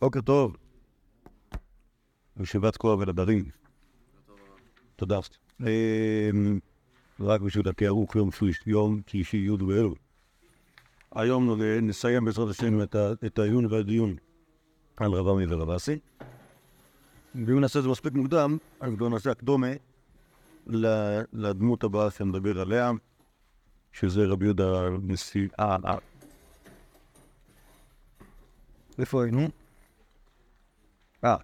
[0.00, 0.56] בוקר טוב.
[2.40, 3.44] ישיבת כוח ולדרים.
[4.96, 5.18] תודה.
[5.60, 6.58] אמ,
[7.20, 9.94] רק בשביל התיארוך יום שלישי, יום שלישי י' באלו.
[11.14, 12.82] היום נסיים בעזרת השם
[13.26, 14.16] את העיון והדיון
[14.96, 15.98] על רב עמי ורב אסי.
[17.34, 19.72] ואם נעשה את זה מספיק מוקדם, אז בואו נעשה הקדומה
[21.32, 22.90] לדמות הבאה שנדבר עליה,
[23.92, 25.48] שזה רבי יהודה נשיא...
[25.60, 25.98] אה, אה.
[28.98, 29.48] איפה היינו?
[31.24, 31.36] אה.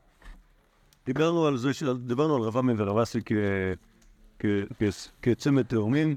[1.07, 1.71] דיברנו על זה,
[2.07, 3.21] דיברנו על רב עמי ורב אסי
[5.23, 6.17] כצמד תאומים,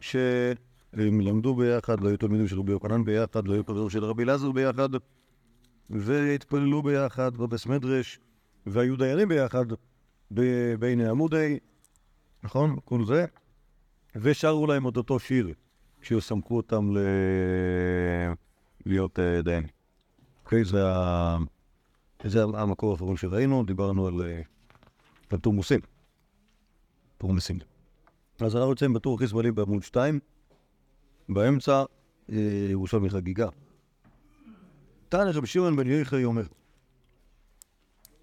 [0.00, 4.22] שהם למדו ביחד, לא היו תלמידים של רבי יוחנן ביחד, לא היו תלמידים של רבי
[4.22, 4.88] אלעזר ביחד,
[5.90, 8.18] והתפללו ביחד בבס מדרש,
[8.66, 9.66] והיו דיירים ביחד
[10.78, 11.58] בעיני עמודי,
[12.42, 12.76] נכון?
[12.84, 13.26] כל זה.
[14.16, 15.48] ושרו להם את אותו שיר
[16.00, 16.98] כשסמכו אותם ל...
[18.86, 19.68] להיות uh, דיינים.
[20.44, 21.36] אוקיי, זה, ה...
[22.24, 24.22] זה המקור האחרון שראינו, דיברנו על,
[25.30, 25.80] על תורמוסים.
[27.18, 27.58] תורמוסים.
[28.40, 30.20] אז אנחנו יוצאים בטור הכי שמאלי בעמוד 2,
[31.28, 31.84] באמצע
[32.32, 33.48] אה, ירושלמי חגיגה.
[35.08, 36.46] תנא רבי שמעון בן יחיא אומר,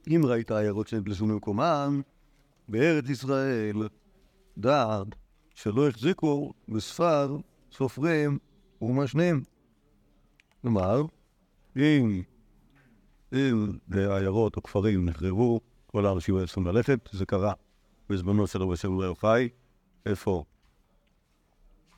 [0.08, 2.02] אם ראית עיירות שנפלשו ממקומם
[2.68, 3.88] בארץ ישראל,
[4.58, 5.08] דעת
[5.56, 7.38] שלא החזיקו בספר
[7.72, 8.38] סופרים
[8.82, 9.44] ומשנים.
[10.62, 11.02] כלומר,
[11.76, 12.22] אם,
[13.34, 17.54] אם העיירות או כפרים נחרבו, כל האנשים היו צריכים ללכת, זה קרה
[18.10, 19.50] בזמנו של רבי שבוע יוחאי,
[20.06, 20.44] איפה?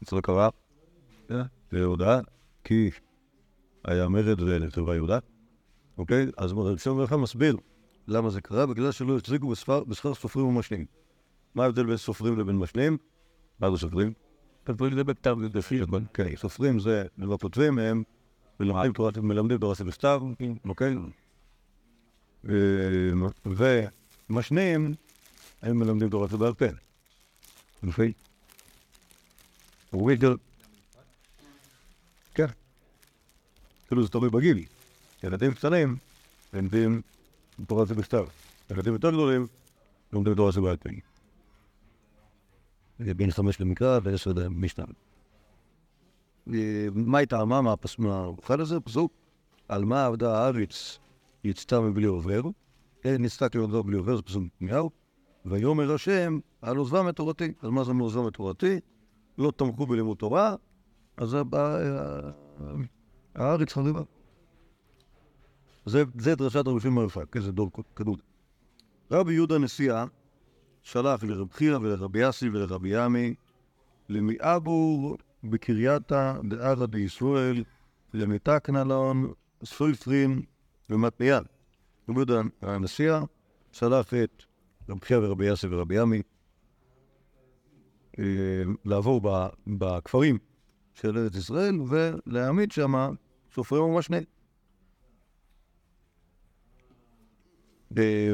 [0.02, 0.50] זה לא קרה?
[1.72, 2.20] ליהודה,
[2.64, 2.90] כי
[3.84, 5.20] היה מרד ונחרבה יהודה,
[5.98, 6.28] אוקיי?
[6.38, 7.58] אז רבי שבוע יוחאי מסביר
[8.08, 9.54] למה זה קרה, בגלל שלא החזיקו
[9.88, 10.86] בשכר סופרים ומשנים.
[11.56, 12.98] מה ההבדל בין סופרים לבין משנים?
[13.60, 14.14] מה זה סופרים?
[14.68, 15.82] סופרים זה בכתב, זה לפי
[16.14, 18.04] כן, סופרים זה, לא כותבים הם,
[19.22, 20.22] מלמדים תורה שבכתב,
[20.66, 20.96] אוקיי?
[24.30, 24.96] ומשנים,
[25.62, 26.66] הם מלמדים תורה שבעל פה.
[27.88, 28.14] אוקיי?
[32.34, 32.46] כן.
[33.88, 34.66] כאילו זה תלוי בגיל.
[35.24, 35.98] ילדים קטנים
[36.54, 37.02] לומדים
[37.68, 38.26] תורה שבכתב.
[38.72, 39.48] ילדים יותר גדולים
[40.14, 40.90] לומדים תורה שבעל פה.
[43.00, 44.86] בין חמש למקרא ועשר למשנה.
[46.94, 47.62] מה הייתה, מה
[48.62, 48.80] הזה?
[48.80, 49.12] פסוק
[49.68, 51.00] על מה עבדה הארץ
[51.46, 52.42] יצתה מבלי עובר,
[53.06, 54.90] ניסתה כעובדה בלי עובר, זה פסוק מיהו,
[55.46, 57.54] ויאמר השם על עוזבם את תורתי.
[57.62, 58.80] אז מה זה מעוזבם את תורתי?
[59.38, 60.56] לא תמכו בלימוד תורה,
[61.18, 61.38] אז
[63.36, 64.02] הארץ חריבה.
[65.86, 66.04] זה
[66.36, 68.22] דרשת רבי שמעון רפק, איזה דור קדוד.
[69.12, 70.06] רבי יהודה נשיאה
[70.82, 73.36] שלח לרב חייא ולרבי יאסי ולרבי ימי
[74.10, 77.64] למיאבור בקרייתא דערא דישראל
[78.14, 80.42] למתקנלון סויפרין
[80.90, 81.44] ומתניאל.
[82.10, 83.22] רבי יהודה הנשיאה
[83.72, 84.44] שלח את
[84.90, 86.22] רב חייא ורבי יאסי ורבי ימי
[88.20, 88.24] אה,
[88.86, 89.22] לעבור
[89.68, 90.38] בכפרים
[90.94, 92.94] של ארץ ישראל ולהעמיד שם
[93.54, 94.18] סופרים ומשנה.
[97.98, 98.32] אה,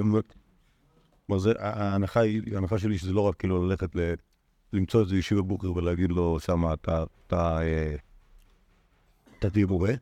[1.28, 2.20] כלומר, ההנחה,
[2.54, 3.90] ההנחה שלי שזה לא רק כאילו ללכת.
[4.74, 7.96] למצוא איזה ישיבה בוקר ולהגיד לו שמה אתה, אה,
[9.40, 9.94] תהיה מורה,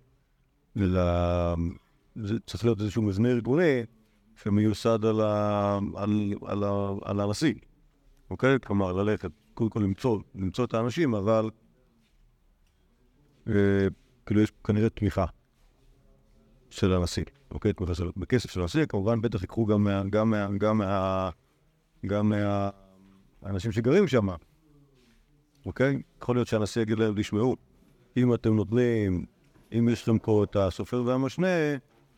[0.77, 1.01] אלא
[2.45, 3.83] צריך להיות איזשהו מבנה ארגוני
[4.35, 7.53] שמיוסד על, ה, על, על, ה, על הנשיא,
[8.29, 8.59] אוקיי?
[8.65, 11.49] כלומר, ללכת, קודם כל למצוא, למצוא את האנשים, אבל
[13.47, 13.87] אה,
[14.25, 15.25] כאילו יש כנראה תמיכה
[16.69, 17.23] של הנשיא.
[17.51, 17.73] אוקיי?
[17.73, 20.03] תמיכה של, בכסף של הנשיא, כמובן בטח ייקחו גם מה...
[20.09, 20.47] גם מה...
[20.57, 21.29] גם מה...
[22.05, 22.33] גם
[23.41, 24.27] מהאנשים שגרים שם,
[25.65, 26.01] אוקיי?
[26.21, 27.55] יכול להיות שהנשיא יגיד להם, תשמעו,
[28.17, 29.25] אם אתם נותנים,
[29.77, 31.47] אם יש לכם פה את הסופר והמשנה,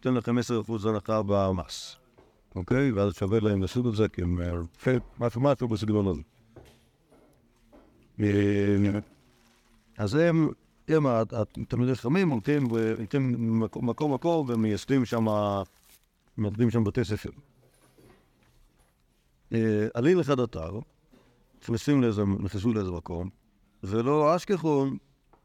[0.06, 0.41] ניתן לכם 10%
[0.89, 1.95] הנחה במס,
[2.56, 2.91] אוקיי?
[2.91, 4.39] ואז שווה להם לעשות את זה, כי הם
[5.19, 6.22] משהו משהו בסגנון הזה.
[9.97, 10.50] אז הם
[10.88, 12.67] הם התלמידי חכמים הולכים
[13.81, 15.25] מקום מקום ומייסדים שם,
[16.38, 17.30] מלמדים שם בתי ספר.
[19.53, 20.80] אה, עלי לך דתר,
[21.62, 23.30] נכנסים לאיזה, נכנסו לאיזה מקום,
[23.83, 24.98] ולא אשכחון,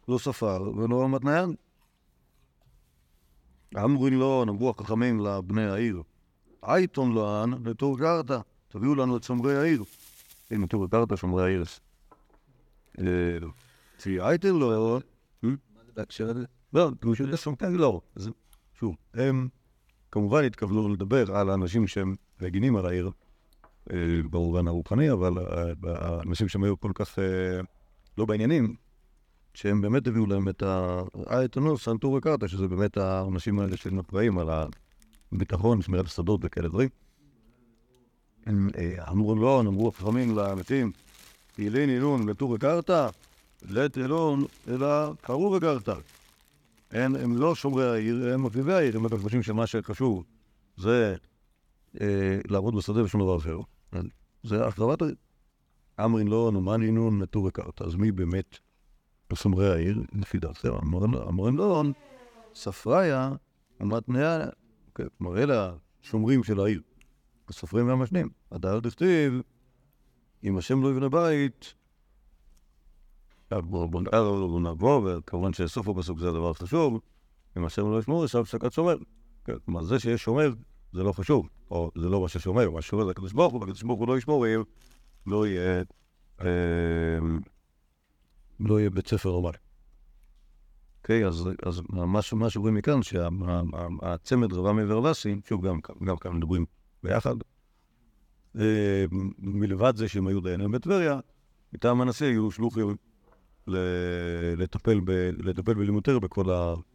[0.09, 1.55] לא ספר ולא מתניין.
[3.85, 6.03] אמרו לו, נאמרו החכמים לבני העיר,
[6.63, 8.39] אייטון לאן לתור קרתא,
[8.69, 9.85] תביאו לנו את שומרי העיר.
[10.51, 11.65] הנה, תור קרתא, שומרי העיר.
[13.97, 15.01] צבי אה, אייטון לו,
[15.97, 16.45] בהקשר הזה?
[16.73, 18.01] לא, פשוט השופטים לא.
[18.75, 19.49] שוב, הם
[20.13, 23.11] כמובן התכוונו לדבר על האנשים שהם מגינים על העיר,
[23.93, 23.97] אה,
[24.31, 27.61] במובן הרוחני, אבל אה, האנשים שהם היו כל כך אה,
[28.19, 28.77] לא בעניינים,
[29.57, 31.03] שהם באמת הביאו להם את ה...
[31.45, 34.49] את הנוס, סנטור וקרתא, שזה באמת האנשים האלה שהם אחראים על
[35.33, 36.89] ביטחון, שמירת השדות וכאלה דברים.
[38.47, 40.93] הם אה, אמרו לא, אמרו החכמים למתים,
[41.53, 43.09] תהילים נינון לטור וקרתא,
[43.69, 45.95] לית אלון, אלא קראו וקרתא.
[46.91, 50.25] הם, לא שומרי העיר, הם מפליבי העיר, הם חושבים שמה שחשוב
[50.77, 51.17] זה
[52.01, 53.59] אה, לעבוד בשדה ושום דבר אחר.
[54.43, 55.15] זה החרבת העיר.
[56.05, 58.59] אמרין לא, נאמן נינון לטור וקרתא, אז מי באמת
[59.35, 60.03] שומרי העיר?
[60.13, 60.79] לפי דעתו,
[61.29, 61.83] אמרין לא,
[62.55, 63.33] ספריה,
[63.81, 64.47] המתניה,
[64.93, 66.83] כלומר אלה השומרים של העיר.
[67.49, 68.29] הסופרים והמשנים.
[68.53, 69.41] הדר דכתיב,
[70.45, 71.75] אם השם לא יבנה בית,
[73.51, 77.01] בואו נעבור, וכמובן שסוף הפסוק זה הדבר החשוב,
[77.57, 78.97] אם השם לא ישמור, יש הפסקת שומר.
[79.65, 80.53] כלומר, זה שיש שומר,
[80.93, 83.83] זה לא חשוב, או זה לא מה ששומר, מה ששומר זה הקדוש ברוך הוא, והקדוש
[83.83, 84.47] ברוך הוא לא ישמור,
[85.27, 85.83] לא יהיה,
[88.61, 89.59] לא יהיה בית ספר נורמלי.
[90.99, 91.83] אוקיי, אז,
[92.33, 95.67] מה שרואים מכאן, שהצמד רבמי ורבסי, שוב,
[96.05, 96.67] גם כאן מדברים
[97.03, 97.35] ביחד.
[98.59, 99.05] אה,
[99.39, 101.21] מלבד זה שהם היו דיינים בטבריה,
[101.73, 102.97] מטעם הנשיא היו שלוחים
[104.57, 105.31] לטפל, ב,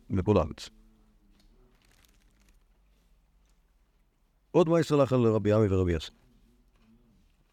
[0.10, 0.69] בכל הארץ.
[4.52, 6.12] עוד מה יסלח על רבי עמי ורבי יסי,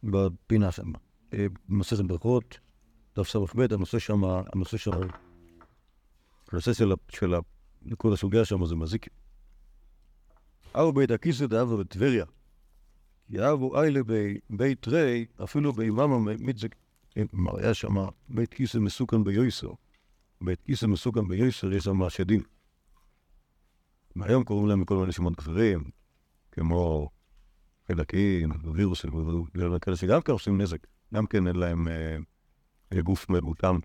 [0.02, 0.92] בפינה שם.
[1.34, 2.58] אה, במסכת ברכות,
[3.18, 4.90] דף ס"ב, הנושא שם, הנושא שם,
[6.52, 6.92] הנושא של,
[7.96, 9.06] כל הסוגיה שם זה מזיק.
[10.74, 12.24] אבו בית הכיסא דאבו בטבריה.
[13.30, 16.74] יאבו איילה בבית רי, אפילו באימאמה מיצק,
[17.34, 17.94] היה שם
[18.28, 19.70] בית כיסא מסוכן ביוסר.
[20.40, 22.42] בית כיסא מסוכן ביוסר, יש שם שדים.
[24.16, 25.84] והיום קוראים להם כל מיני שמות אחרים,
[26.52, 27.08] כמו
[27.88, 29.10] חלקים, וירוסים,
[29.74, 30.86] וכאלה שגם כן עושים נזק.
[31.14, 32.16] גם כן אין להם אה,
[32.94, 33.78] גוף מרותם.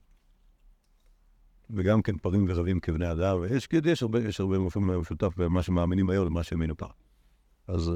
[1.70, 6.10] וגם כן פרים ורבים כבני אדם, ויש יש הרבה, יש הרבה מופעים משותף במה שמאמינים
[6.10, 6.90] היום למה שהאמינו פעם.
[7.68, 7.92] אז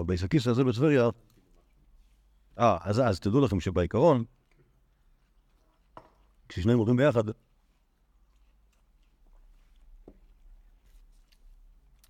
[0.00, 1.08] הבית כיסא הזה בטבריה,
[2.58, 4.24] אה, אז, אז תדעו לכם שבעיקרון,
[6.48, 7.22] כששניהם הולכים ביחד,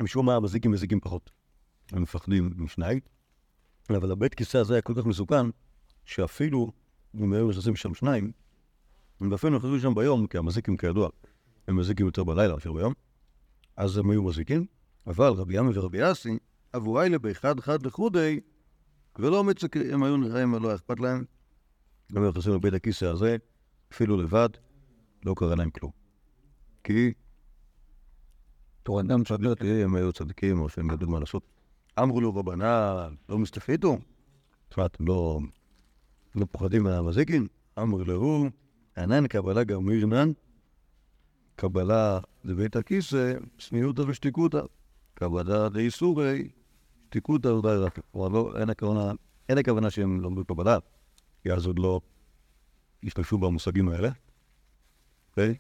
[0.03, 1.31] משום מה המזיקים מזיקים פחות.
[1.93, 3.01] הם מפחדים משניים,
[3.91, 5.47] אבל הבית כיסא הזה היה כל כך מסוכן,
[6.05, 6.73] שאפילו
[7.15, 8.33] היו נכנסים שם שניים,
[9.21, 11.09] הם אפילו נכנסו שם ביום, כי המזיקים כידוע,
[11.69, 12.93] הם מזיקים יותר בלילה מאשר ביום,
[13.77, 14.67] אז הם היו מזיקים,
[15.07, 16.39] אבל רבי ימי ורבי אסי,
[16.73, 18.41] עבורי באחד חד לחודי,
[19.19, 21.25] ולא מצקים, הם היו נראים ולא אכפת להם.
[22.13, 23.37] גם נכנסים לבית הכיסא הזה,
[23.93, 24.49] אפילו לבד,
[25.25, 25.93] לא קרה להם כלום.
[26.85, 27.13] כי
[28.83, 31.43] תורתם צדקת, הם היו צדיקים, או שהם ידעו מה לעשות.
[32.03, 33.99] אמרו לו רבנה, לא מסתפריתו?
[34.69, 35.41] תשמע, אתם לא,
[36.35, 37.47] לא פוחדים מהמזיקים?
[37.79, 38.45] אמרו לו,
[38.97, 40.33] ענן קבלה גם מירנן,
[41.57, 44.61] קבלה לבית הכיסא, צניעותא ושתיקותא.
[45.15, 46.49] קבלה דאיסורי,
[47.07, 47.99] שתיקותא אולי רק.
[48.13, 48.53] כלומר, לא,
[49.49, 50.79] אין הכוונה, שהם למדו קבלה,
[51.43, 52.01] כי אז עוד לא
[53.05, 54.11] השתמשו במושגים האלה.
[55.31, 55.55] אוקיי?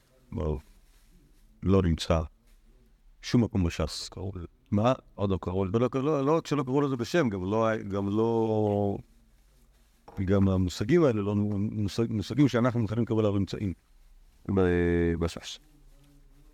[1.62, 2.20] לא נמצא
[3.23, 4.11] שום מקום בש"ס.
[4.70, 4.93] מה?
[5.14, 5.78] עוד לא קראו לזה.
[6.02, 8.96] לא רק שלא קראו לזה בשם, גם לא...
[10.25, 11.34] גם המושגים האלה לא
[12.11, 13.72] מושגים שאנחנו מוכנים לקבל עליהם נמצאים
[15.19, 15.58] בש"ס.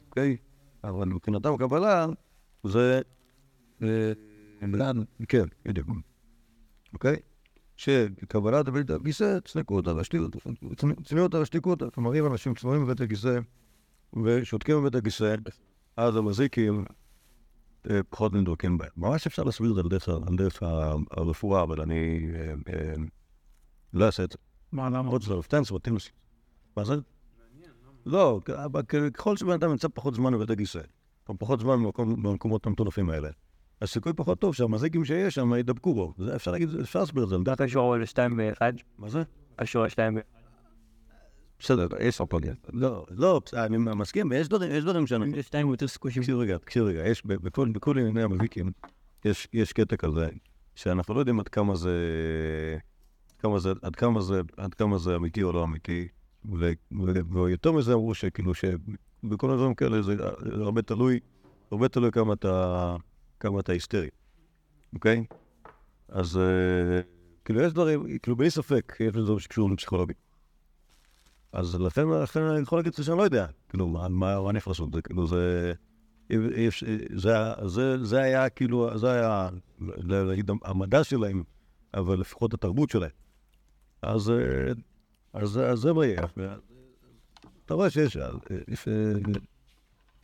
[0.08, 0.36] אוקיי?
[0.84, 2.06] אבל מבחינתם קבלה
[2.64, 3.00] זה...
[5.28, 5.88] כן, בדיוק.
[6.92, 7.16] אוקיי?
[7.76, 10.36] שקבלת בית הכיסא, צנקות על השתיקות,
[11.04, 13.38] צניעות על השתיקות, כלומר אם אנשים צנועים בבית הכיסא
[14.24, 15.34] ושותקים בבית הכיסא,
[15.96, 16.84] אז המזיקים
[18.10, 18.90] פחות נדרקים בהם.
[18.96, 20.62] ממש אפשר להסביר את זה על דרך
[21.10, 22.28] הרפואה, אבל אני
[23.96, 24.38] לא אעשה את זה.
[24.72, 25.10] מה, למה?
[25.10, 25.94] עוד שלב, תן סבבה, תן
[26.76, 26.94] מה זה?
[28.06, 28.40] לא,
[29.14, 30.80] ככל שבן אדם נמצא פחות זמן בבית הכיסא,
[31.28, 31.82] או פחות זמן
[32.22, 33.28] במקומות המטונפים האלה,
[33.82, 36.14] הסיכוי פחות טוב שהמזיקים שיש שם ידבקו בו.
[36.36, 37.36] אפשר להגיד, אפשר להסביר את זה.
[37.42, 38.72] אתה קשור לשתיים ואחד?
[38.98, 39.22] מה זה?
[39.56, 40.26] קשור לשתיים ואחד.
[41.58, 42.54] בסדר, יש אופניה.
[42.72, 45.36] לא, לא, אני מסכים, יש דברים, יש דברים שאני...
[45.36, 48.72] יש שתיים יותר סיכוי תקשיב רגע, תקשיב רגע, יש בכל ענייני המזיקים,
[49.52, 50.28] יש קטע כזה,
[50.74, 51.90] שאנחנו לא יודעים עד כמה זה...
[53.82, 56.08] עד כמה זה, עד כמה זה אמיתי או לא אמיתי,
[57.32, 60.14] ויותר מזה אמרו שכאילו שבכל הדברים כאלה זה
[60.52, 61.20] הרבה תלוי,
[61.70, 62.96] הרבה תלוי כמה אתה,
[63.40, 64.08] כמה אתה היסטרי,
[64.94, 65.24] אוקיי?
[66.08, 66.40] אז
[67.44, 70.16] כאילו יש דברים, כאילו בלי ספק, יש דברים שקשורים לפסיכולוגיה.
[71.52, 75.02] אז לכן, לכן אני יכול להגיד שאני לא יודע, כאילו, מה, מה יכול לעשות, זה
[75.02, 75.72] כאילו, זה...
[77.14, 77.32] זה,
[77.66, 79.48] זה, זה היה כאילו, זה היה,
[79.98, 81.42] להגיד, המדע שלהם,
[81.94, 83.10] אבל לפחות התרבות שלהם.
[84.06, 84.32] אז,
[85.32, 86.22] אז, זה מה יהיה.
[87.64, 88.16] אתה רואה שיש,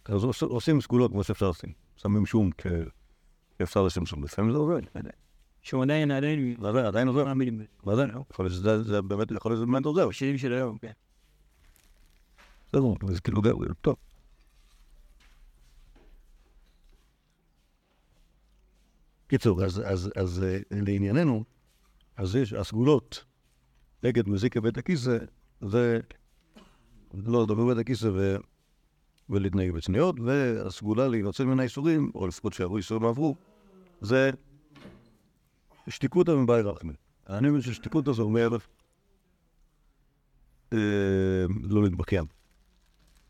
[0.05, 1.65] אז עושים סגולות כמו שאפשר לעשות.
[1.97, 2.67] שמים שום כ...
[3.59, 4.83] שאפשר לשם שם, לפעמים זה עובד.
[5.63, 7.25] שהוא עדיין, עדיין, עדיין- עדיין עוזר.
[7.95, 8.05] זה?
[8.31, 10.09] יכול להיות שזה זה באמת, יכול להיות שזה באמת עוזר.
[10.09, 10.93] בשירים של היום, כן.
[12.69, 12.81] בסדר,
[13.13, 13.97] זה כאילו, זה- טוב.
[19.29, 19.83] קיצור, אז,
[20.45, 21.45] אה, לענייננו,
[22.17, 23.25] אז יש הסגולות
[24.03, 25.19] נגד מזיק בית הכיסא,
[25.61, 26.01] זה
[27.15, 28.37] לא לדבר בבית הכיסא ו...
[29.31, 33.37] ולהתנהג בצניעות, והסגולה להינצל מן האיסורים, או לפחות שעברו איסורים עברו,
[34.01, 34.31] זה
[35.89, 36.93] שתיקותא מבאי רחמי.
[37.29, 38.57] אני מבין ששתיקותא זה אומר
[40.73, 40.79] אה,
[41.63, 42.25] לא להתבכיין.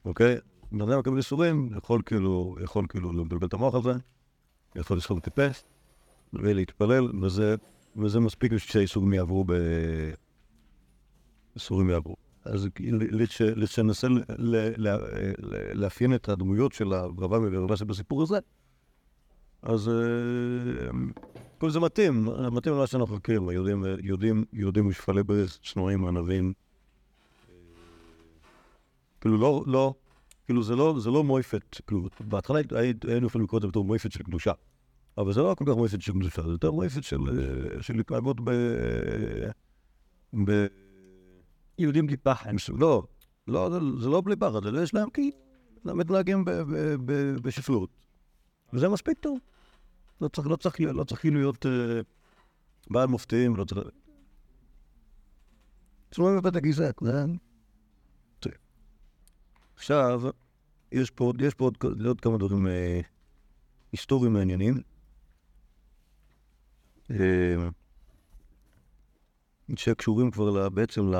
[0.04, 0.36] אוקיי?
[0.72, 3.92] בן אדם מקבל איסורים, יכול כאילו, יכול כאילו לבלבל את המוח על זה,
[4.76, 5.64] יכול לסחוב טיפס
[6.32, 7.54] ולהתפלל, וזה,
[7.96, 9.52] וזה מספיק שהאיסורים יעברו ב...
[11.54, 12.16] איסורים יעברו.
[12.44, 12.68] אז
[13.64, 14.08] כשננסה
[15.74, 18.38] לאפיין את הדמויות של הרבמי והרבשי בסיפור הזה,
[19.62, 20.90] אז אה,
[21.58, 23.48] כל זה מתאים, מתאים למה שאנחנו מכירים,
[24.52, 26.52] יהודים, משפלי ברז, שנואים, ענבים.
[29.20, 29.94] כאילו לא, לא,
[30.46, 33.84] כאילו זה לא, זה לא מויפת, כאילו בהתחלה הי- היינו יכולים לקרוא את זה בתור
[33.84, 34.52] מויפת של קדושה,
[35.18, 38.36] אבל זה לא כל כך מויפת של קדושה, זה יותר מויפת של, אה, של התנהגות
[38.44, 38.50] ב...
[41.82, 42.50] יהודים בלי פחד.
[42.78, 43.06] לא,
[43.48, 43.70] לא,
[44.00, 45.30] זה, לא בלי פחד, זה יש להם כי
[45.84, 46.44] הם מתנהגים
[47.42, 47.90] בשפלות,
[48.72, 49.38] וזה מספיק טוב.
[50.20, 52.00] לא צריך, לא צריך, לא צריך להיות אה,
[52.90, 53.78] בעל מופתים, לא צריך...
[56.10, 57.24] צנועים בבית הגזע, זה...
[59.76, 60.22] עכשיו,
[60.92, 63.00] יש פה, יש פה עוד, עוד כמה דברים אה,
[63.92, 64.74] היסטוריים מעניינים.
[67.10, 67.68] אה,
[69.76, 71.12] שקשורים כבר בעצם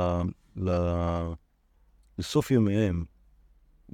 [2.19, 3.05] לסוף ימיהם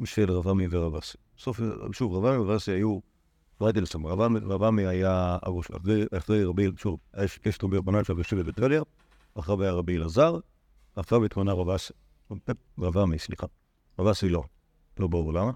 [0.04, 1.18] של רבמי ורבסי.
[1.38, 1.60] סוף,
[1.92, 3.00] שוב, רבמי ורבסי היו
[3.60, 4.04] ריידלסון,
[4.42, 5.66] רבמי, היה הראש,
[6.16, 8.82] אחרי, רבי, שוב, יש, יש רבי רבנן של יושב בבית טבריה,
[9.38, 10.38] אחריו היה רבי אלעזר,
[10.94, 11.92] אחריו התמנה רבסי,
[12.78, 13.46] רבמי, סליחה,
[13.98, 14.42] רבסי לא,
[14.98, 15.52] לא ברור למה.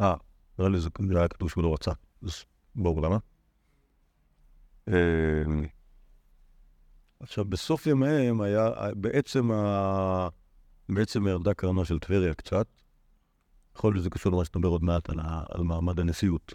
[0.00, 0.14] אה,
[0.58, 2.44] נראה לי זה היה כתוב שהוא לא רצה, אז
[2.74, 3.18] ברור למה.
[7.20, 10.28] עכשיו, בסוף ימיהם היה, בעצם, ה...
[10.88, 12.66] בעצם ירדה קרנה של טבריה קצת.
[13.76, 15.42] יכול להיות שזה קשור למה שתדבר עוד מעט על, ה...
[15.48, 16.52] על מעמד הנשיאות.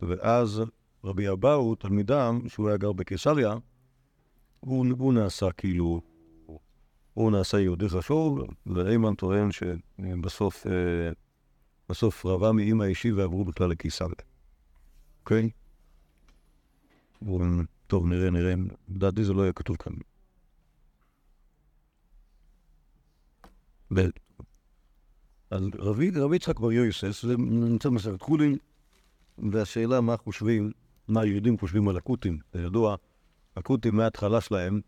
[0.00, 0.62] ואז
[1.04, 3.54] רבי אבאו, תלמידם, שהוא היה גר בקיסריה,
[4.60, 6.00] הוא, הוא נעשה כאילו,
[7.14, 10.72] הוא נעשה יהודי חשוב, ואיימן טוען שבסוף, אה,
[11.88, 14.14] בסוף רבה מאמא אישי ועברו בכלל לקיסריה.
[15.20, 15.50] אוקיי?
[17.18, 17.44] הוא-
[17.90, 18.54] טוב, נראה, נראה.
[18.88, 19.92] לדעתי זה לא יהיה כתוב כאן.
[25.50, 28.56] אז רבי, יצחק בר יוסס, זה נמצא במסכת חולין,
[29.52, 30.72] והשאלה מה חושבים,
[31.08, 32.38] מה היהודים חושבים על הכותים.
[32.54, 32.96] ידוע,
[33.56, 34.80] הכותים מההתחלה שלהם,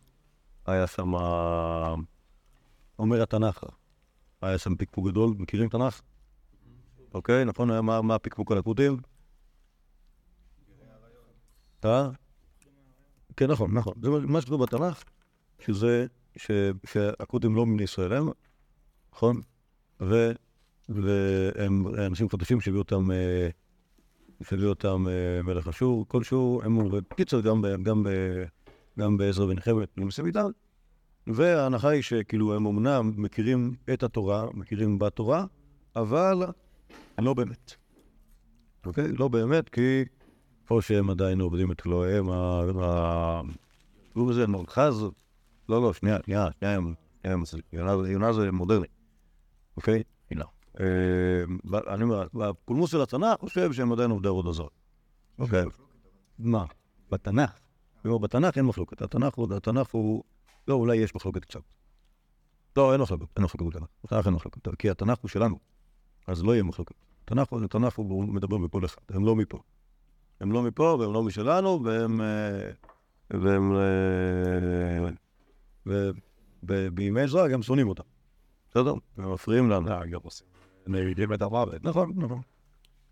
[0.66, 1.12] היה שם,
[2.99, 3.64] אומר התנ"ך,
[4.42, 6.00] היה שם פקפוק גדול, מכירים תנ"ך?
[7.14, 8.97] אוקיי, נכון, מה, הפקפוק על הכותים?
[11.85, 12.11] אה?
[13.37, 13.95] כן, נכון, נכון.
[14.03, 15.05] זה מה שכתוב בתנ"ך,
[15.59, 16.07] שזה,
[16.87, 18.29] שהכותים לא מבני ישראל הם,
[19.15, 19.41] נכון?
[20.89, 23.49] והם אנשים חדשים שהביאו אותם, אה,
[24.43, 28.07] שהביאו אותם אה, מלך אשור, כלשהו, הם בקיצר, גם, גם,
[28.99, 30.51] גם בעזרא ונחמת, נמצאים איתם,
[31.27, 35.45] וההנחה היא שכאילו הם אמנם מכירים את התורה, מכירים בתורה,
[35.97, 36.43] אבל
[37.19, 37.73] לא באמת.
[38.87, 39.12] אוקיי?
[39.12, 40.05] לא באמת, כי
[40.71, 42.62] או שהם עדיין עובדים את אלוהיהם, ה...
[42.83, 43.40] ה-
[44.12, 45.02] קוראים לזה מרחז,
[45.69, 46.78] לא, לא, שנייה, שנייה, שנייה,
[47.73, 48.87] יונה- זה מודרני,
[49.76, 50.02] אוקיי?
[50.31, 50.45] הנה.
[50.81, 50.85] אה,
[51.95, 54.69] אני אומר, הפולמוס של התנ"ך חושב שהם עדיין עובדי עבודה זרה.
[55.38, 55.64] אוקיי.
[56.38, 56.64] מה?
[57.11, 57.50] בתנ"ך.
[58.04, 59.02] בתנ"ך אין מחלוקת.
[59.02, 60.25] התנ"ך הוא, התנ"ך הוא,
[60.69, 61.61] לא, אולי יש מחלוקת קצת.
[62.76, 63.88] לא, אין מחלוקת, אין מחלוקת בתנ"ך.
[64.04, 65.59] בתנ"ך אין מחלוקת, כי התנ"ך הוא שלנו,
[66.26, 66.95] אז לא יהיה מחלוקת.
[67.25, 69.59] התנ"ך הוא- התנ"ך הוא מדבר בכל אחד, הם לא מפה.
[70.43, 72.21] הם לא מפה והם לא משלנו, והם...
[72.21, 72.71] אה,
[73.31, 73.73] והם...
[73.77, 75.11] אה,
[76.63, 78.03] ובימי עזרא גם שונאים אותם.
[78.71, 78.95] בסדר?
[79.17, 79.89] הם מפריעים לנו.
[80.11, 80.47] גם עושים.
[80.87, 81.85] נהיגים את המוות.
[81.85, 82.41] נכון, נכון.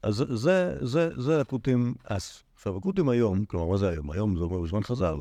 [0.03, 2.43] אז זה- זה, זה, הכותים אז.
[2.55, 4.11] עכשיו, הכותים היום, כלומר, מה זה היום?
[4.11, 5.15] היום זה אומר בזמן חז"ל.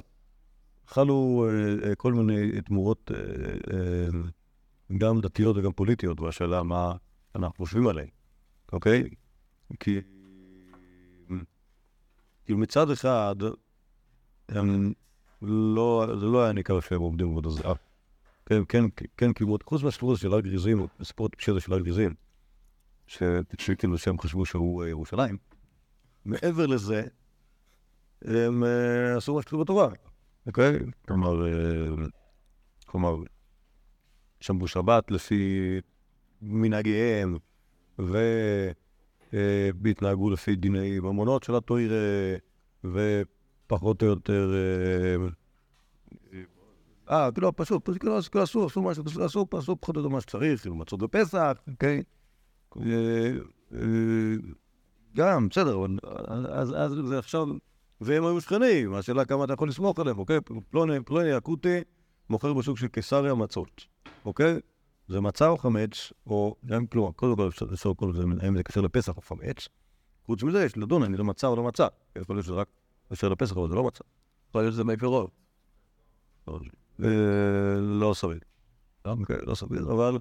[0.88, 3.18] חלו אה, אה, כל מיני תמורות, אה,
[3.74, 4.08] אה,
[4.98, 6.94] גם דתיות וגם פוליטיות, והשאלה מה
[7.36, 8.08] אנחנו חושבים עליהן,
[8.74, 9.10] אוקיי?
[9.80, 10.00] כי
[12.50, 13.36] כאילו מצד אחד,
[15.42, 17.74] לא, זה לא היה ניכר שהם עובדים עבודה זרה.
[18.46, 18.86] כן, כן,
[19.18, 22.14] כן, כאילו, חוץ מהסיפור הזה של הר גריזים, הסיפור הטיפשי הזה של הר גריזים,
[23.08, 25.38] שכאילו שהם חשבו שהוא אה, ירושלים,
[26.26, 27.04] מעבר לזה,
[28.22, 29.90] הם אה, עשו מה שכתוב בתורה,
[30.48, 30.80] אוקיי?
[31.08, 32.06] כלומר, אה,
[32.86, 33.16] כלומר,
[34.42, 35.60] שמרו שבת לפי
[36.42, 37.38] מנהגיהם,
[39.82, 41.96] והתנהגו לפי דיני ממונות של התוירה,
[42.84, 44.54] ופחות או יותר...
[44.54, 45.28] אה,
[47.10, 50.10] אה כאילו, פשוט, פשוט, כאילו, כאילו עשו, עשו מה שצריך, עשו, עשו פחות או יותר
[50.10, 52.04] מה שצריך, כאילו, מצות בפסח, אוקיי?
[52.78, 53.32] אה,
[53.74, 53.80] אה,
[55.16, 55.78] גם, בסדר,
[56.50, 57.48] אז, אז זה עכשיו,
[58.02, 60.38] והם היו שכנים, השאלה כמה אתה יכול לסמוך עליהם, אוקיי?
[60.70, 61.80] פלוני, פלוני אקוטי
[62.30, 63.86] מוכר בשוק של קיסריה מצות,
[64.26, 64.60] אוקיי?
[65.10, 66.86] זה מצה או חמץ, או גם
[67.16, 69.68] קודם כל אפשר לשאול כל זה, האם זה קשר לפסח או חמץ.
[70.26, 71.88] חוץ מזה יש לדון, אני לא מצה או לא מצה.
[72.16, 72.68] יכול להיות שזה רק
[73.14, 74.04] קשר לפסח, אבל זה לא מצה.
[74.50, 75.32] יכול להיות שזה מי פירות.
[77.80, 78.40] לא סביר.
[79.06, 80.20] אוקיי, לא סביר, אבל...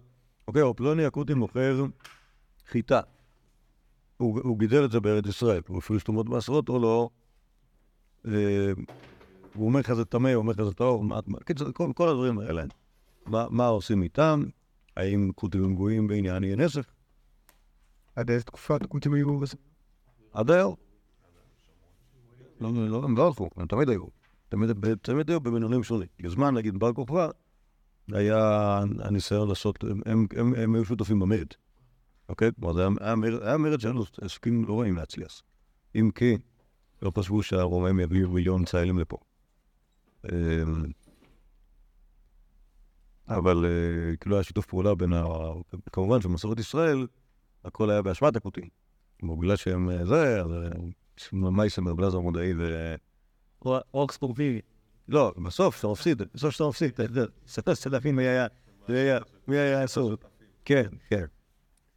[0.48, 1.84] אוקיי, או פלוני אקוטי מוכר
[2.66, 3.00] חיטה.
[4.16, 7.10] הוא, גידל את זה בארץ ישראל, הוא הפריש תרומות מעשרות או לא.
[8.26, 8.72] אה,
[9.54, 11.04] הוא אומר לך זה טמא, הוא אומר לך זה טהור,
[11.44, 12.64] קיצור, כל, כל הדברים האלה.
[13.26, 14.44] מה עושים איתם?
[14.98, 16.86] האם כותבים גויים בעניין יהיה נסף?
[18.16, 19.56] עד איזה תקופה הכותים היו בזה?
[20.32, 20.74] עד היום.
[22.60, 24.04] לא, לא, לא, הם לא הלכו, הם תמיד היו.
[25.02, 26.08] תמיד, היו במינונים שונים.
[26.22, 27.28] בזמן, נגיד, בר כוכבא,
[28.12, 30.26] היה הניסיון לעשות, הם,
[30.74, 31.46] היו שותפים במרד.
[32.28, 32.50] אוקיי?
[32.60, 32.86] כלומר, זה
[33.42, 35.42] היה מרד, לו עסקים לא רעים להצליח.
[35.94, 36.36] אם כי,
[37.02, 39.18] לא חשבו שהרומאים יביאו מיליון ציילים לפה.
[43.28, 45.24] אבל אה, כאילו היה שיתוף פעולה בין ה...
[45.92, 47.06] כמובן שבמסורת ישראל,
[47.64, 48.68] הכל היה באשמת הכותים.
[49.22, 50.70] בגלל שהם אה, זה, אז אה,
[51.32, 52.94] מייסמר, בלזר מודעי ו...
[53.92, 54.60] רוק ספורטיבי.
[55.08, 58.46] לא, בסוף שאתה מפסיד, בסוף שאתה מפסיד, אתה יודע, ספר שתי להבין מי היה,
[59.48, 60.20] מי היה, הסוף.
[60.64, 61.24] כן, כן.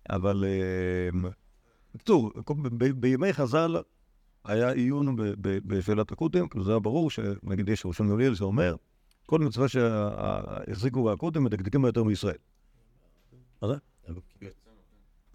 [0.10, 0.46] אבל
[1.96, 2.32] בקיצור,
[2.96, 3.76] בימי חז"ל
[4.46, 8.75] היה עיון בשאלת הכותים, כאילו זה היה ברור שנגיד יש ראשון גמליאל שאומר,
[9.31, 12.37] כל מצווה שהחזיקו והכותים מדקדקים ביותר מישראל.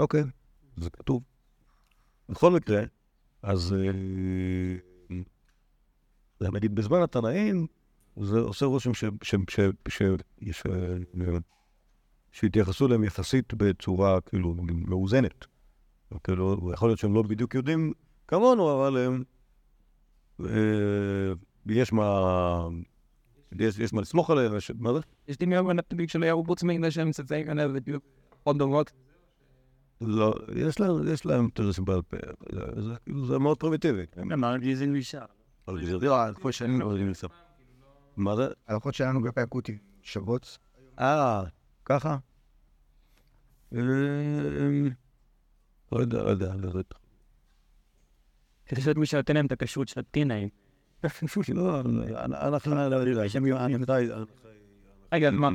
[0.01, 0.25] אוקיי,
[0.77, 1.23] זה כתוב.
[2.29, 2.83] בכל מקרה,
[3.43, 3.75] אז
[6.41, 7.67] נגיד בזמן התנאים,
[8.17, 8.91] זה עושה רושם
[12.33, 15.47] שהתייחסו אליהם יחסית בצורה כאילו מאוזנת.
[16.25, 17.93] כאילו, יכול להיות שהם לא בדיוק יודעים
[18.29, 19.25] כמונו, אבל הם...
[20.41, 21.33] אה,
[21.67, 22.69] יש מה...
[23.59, 24.71] יש, יש מה לסמוך עליהם, יש...
[24.79, 25.01] מה זה?
[25.29, 28.05] יש דמיון הפתיק של יערו חוץ מזה שהם מצטעים כאלה בדיוק
[28.43, 28.93] עוד דומות.
[30.01, 32.17] לא, יש להם, יש להם תרסים בעל פה,
[32.77, 34.03] זה, כאילו, זה מאוד פרימיטיבי.
[34.33, 35.19] אמר גזין משם.
[35.69, 36.93] לא, הלכות שלנו,
[38.17, 38.47] מה זה?
[38.67, 40.59] הלכות שלנו כלפי הכותים שוות.
[40.99, 41.43] אה,
[41.85, 42.19] ככה?
[43.75, 43.81] אה,
[45.93, 46.83] לא יודע, לא יודע, לא יודע.
[48.67, 50.49] כדי להיות מי שנותן להם את הכשרות של הטינאים.
[51.55, 51.81] לא,
[52.21, 52.75] אנחנו...
[55.13, 55.51] רגע, מה?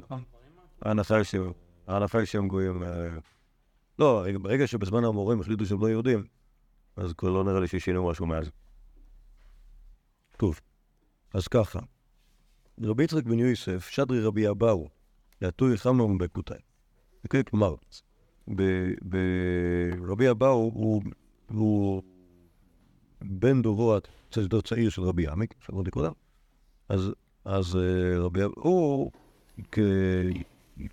[1.87, 2.83] ההנחה היא שהם גויים...
[3.99, 6.23] לא, ברגע שבזמן המורים החליטו שהם לא יהודים,
[6.95, 8.51] אז כבר לא נראה לי ששינו משהו מאז.
[10.37, 10.59] טוב,
[11.33, 11.79] אז ככה.
[12.83, 14.89] רבי יצחק בן יוסף, שדרי רבי אבאו,
[15.41, 16.53] יעטוי חמם בקוטי.
[17.23, 17.75] אוקיי, כלומר,
[20.01, 20.71] ברבי אבאו
[21.47, 22.03] הוא
[23.21, 23.97] בן דורו
[24.29, 26.11] קצת יותר צעיר של רבי עמק, שאמרתי קודם,
[26.89, 27.11] אז,
[27.45, 29.11] אז אה, רבי אבאו, הוא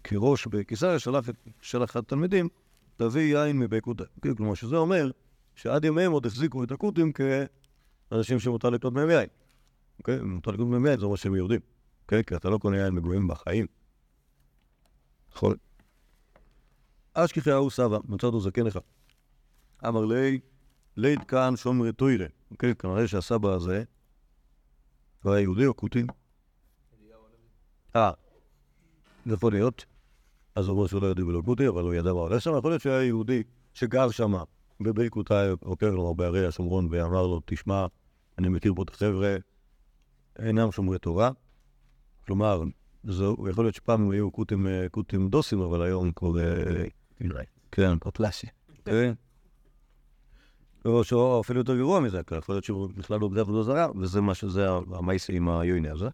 [0.05, 1.29] כראש בקיסריה שלח
[1.61, 2.49] שלח התלמידים
[3.01, 4.03] להביא יין מבקוטי.
[4.17, 5.11] אוקיי, כלומר, שזה אומר
[5.55, 9.29] שעד ימיהם עוד החזיקו את הכותים כאנשים שמותר לקנות מהם יין.
[9.99, 10.21] אוקיי?
[10.21, 11.61] מותר לקנות מהם יין זה אומר שהם יהודים.
[12.03, 12.25] אוקיי?
[12.25, 13.67] כי אתה לא קונה יין מגויים בחיים.
[15.33, 15.57] נכון.
[17.14, 18.81] אשכחי ההוא סבא, מצא אותו זקן אחד.
[19.87, 20.41] אמר לי,
[20.98, 22.26] ליד כאן שומרי טוירה.
[22.50, 22.74] אוקיי?
[22.74, 23.84] כנראה שהסבא הזה,
[25.22, 26.02] הוא היה יהודי או קוטי?
[27.96, 28.11] אה,
[29.26, 29.84] זה יכול להיות.
[30.54, 32.50] אז הוא אומר שהוא לא יהודי ולא קוטי, אבל הוא ידע מה הולך שם.
[32.58, 33.42] יכול להיות שהיה יהודי
[33.74, 34.32] שגר שם
[34.80, 37.87] בבריקותיי, אוקיי, כלומר בערי השומרון, ואמר לו, תשמע,
[38.38, 39.37] אני מכיר פה את החבר'ה,
[40.38, 41.30] אינם שומרי תורה.
[42.26, 42.62] כלומר,
[43.04, 46.32] זו, יכול להיות שפעם הם היו קוטים, קוטים דוסים, אבל היום כבר...
[47.70, 47.98] כן.
[47.98, 48.46] קוטלשי.
[48.84, 49.12] כן.
[50.85, 54.21] או אפילו יותר גרוע מזה, כי יכול להיות שהוא בכלל לא בדרך כלל זרה, וזה
[54.21, 56.09] מה שזה המייסי עם היוני הזה.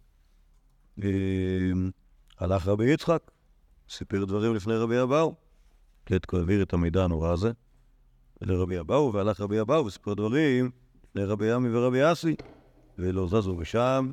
[2.39, 3.31] הלך רבי יצחק,
[3.89, 5.35] סיפר דברים לפני רבי אבאו,
[6.05, 7.53] קטקו העביר את המידע הנורא הזה
[8.41, 10.71] לרבי אבאו, והלך רבי אבאו וסיפר דברים
[11.15, 12.37] לרבי עמי ורבי אסי,
[12.99, 14.11] ולא זזו משם,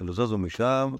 [0.00, 0.94] ולא זזו משם,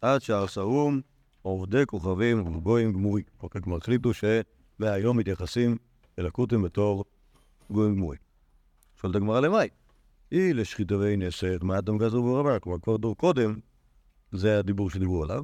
[0.00, 1.00] עד שהרסאום
[1.42, 3.24] עובדי כוכבים וגויים גמורים.
[3.42, 5.76] אוקיי, כלומר, החליטו שמהיום מתייחסים
[6.18, 7.04] אל הכותים בתור
[7.72, 8.20] גמורים.
[9.00, 9.68] שואלת הגמרא למאי.
[10.30, 12.58] היא לשחיטה ואי נסת, מה אדם גזר ורבה?
[12.58, 13.58] כלומר, כבר דור קודם,
[14.32, 15.42] זה הדיבור שדיברו עליו,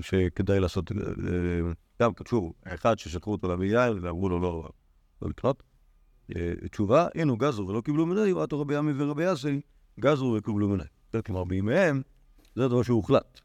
[0.00, 4.68] שכדאי לעשות, אה, אה, גם שוב, האחד ששלחו אותו להביא יין ואמרו לו לא,
[5.22, 5.62] לא לקנות.
[6.36, 9.60] אה, תשובה, הנה גזרו ולא קיבלו מנהי, ואתו רבי עמי ורבי אסי,
[10.00, 10.86] גזרו וקיבלו מנהי.
[11.12, 12.02] זה כלומר, בימיהם,
[12.54, 13.40] זה הדבר שהוחלט.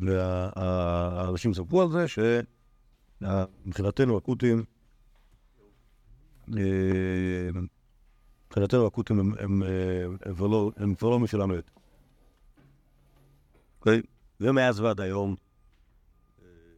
[0.00, 2.06] והאנשים ספרו על זה
[3.20, 4.64] שמבחינתנו הכותים,
[8.48, 9.62] מבחינתנו הכותים אה, הם
[10.34, 11.72] כבר לא- הם כבר לא משלנו יותר.
[13.78, 14.02] אוקיי?
[14.40, 15.34] ומאז ועד היום,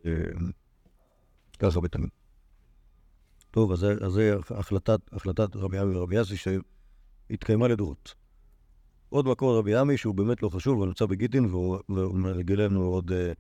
[0.06, 0.12] אה,
[1.58, 2.10] ככה בתמיד.
[3.50, 8.14] טוב, אז זה- זה החלטת, רבי עמי ורבי אסי שהתקיימה לדורות.
[9.08, 11.78] עוד מקור רבי עמי שהוא באמת לא חשוב, הוא נמצא בגיטין והוא
[12.18, 13.32] מגלה לנו עוד, אה,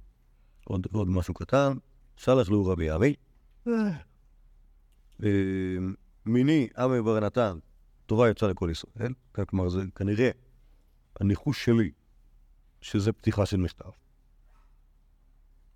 [0.64, 1.72] עוד, עוד משהו קטן.
[2.18, 3.14] סלח לו רבי עמי.
[6.28, 7.58] מיני עמי בר נתן,
[8.06, 9.12] טובה יצאה לכל ישראל.
[9.34, 10.30] כן, כלומר, זה כנראה
[11.20, 11.90] הניחוש שלי
[12.80, 13.90] שזה פתיחה של מכתב.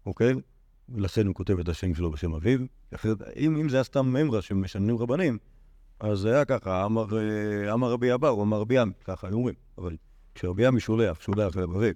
[0.06, 0.34] אוקיי?
[0.94, 2.60] לכן הוא כותב את השם שלו בשם אביו.
[2.94, 5.38] אחרת, אם, אם זה היה סתם ממרה שמשנים רבנים,
[6.00, 9.36] אז זה היה ככה, אמר, אה, אמר רבי אבא, הוא אמר רבי עמי, ככה היו
[9.36, 9.54] אומרים.
[9.78, 9.96] אבל
[10.34, 11.92] כשרבי עמי שולח, שולח לאביו,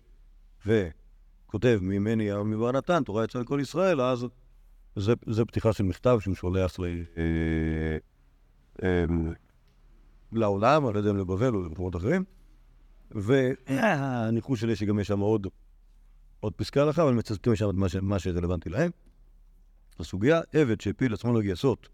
[0.66, 4.26] וכותב ממני עמי בר נתן, תורה יצאה לכל ישראל, אז
[4.96, 7.96] זה, זה פתיחה של מכתב שהוא שולח ל, אה,
[10.32, 12.24] לעולם, אני לא יודע אם לבבל או למקומות אחרים.
[13.10, 15.46] והניחוש שלי שגם יש שם עוד,
[16.40, 18.90] עוד פסקי הלכה, אבל מצטטים שם את מה, מה שרלוונטי להם.
[19.98, 21.88] הסוגיה, עבד שהפיל עצמו לגייסות,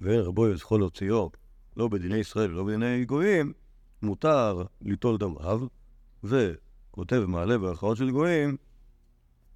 [0.00, 1.30] ואין רבו יכול להוציאו,
[1.76, 3.52] לא בדיני ישראל ולא בדיני גויים,
[4.02, 5.60] מותר ליטול דמיו,
[6.24, 8.56] וכותב מעלה בהכרעות של גויים,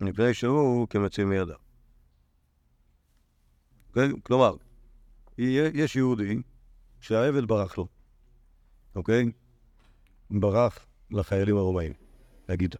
[0.01, 1.57] מפני שהוא כמציל מידיו.
[3.89, 4.09] אוקיי?
[4.23, 4.55] כלומר,
[5.39, 6.43] יש יהודי
[7.03, 7.87] שהעבד ברח לו,
[8.95, 9.33] אוקיי?
[10.31, 11.93] ברח לחיילים הרומאים,
[12.49, 12.77] נגיד.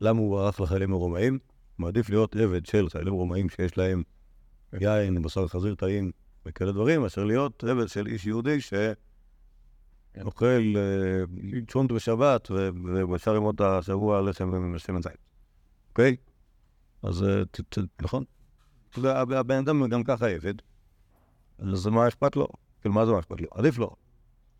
[0.00, 1.38] למה הוא ברח לחיילים הרומאים?
[1.78, 4.02] מעדיף להיות עבד של חיילים רומאים שיש להם
[4.80, 6.10] יין, בשר חזיר טעים
[6.46, 11.24] וכאלה דברים, מאשר להיות עבד של איש יהודי שאוכל אה,
[11.68, 15.12] צ'ונט בשבת ובשאר ימות השבוע לחם ושמן זית.
[15.88, 16.16] אוקיי?
[17.02, 17.42] אז אה,
[18.02, 18.24] נכון?
[18.96, 20.54] הבן אדם גם ככה עבד,
[21.58, 22.46] אז מה אכפת לו?
[22.82, 23.48] כאילו, מה זה מה אכפת לו?
[23.50, 23.90] עדיף לו.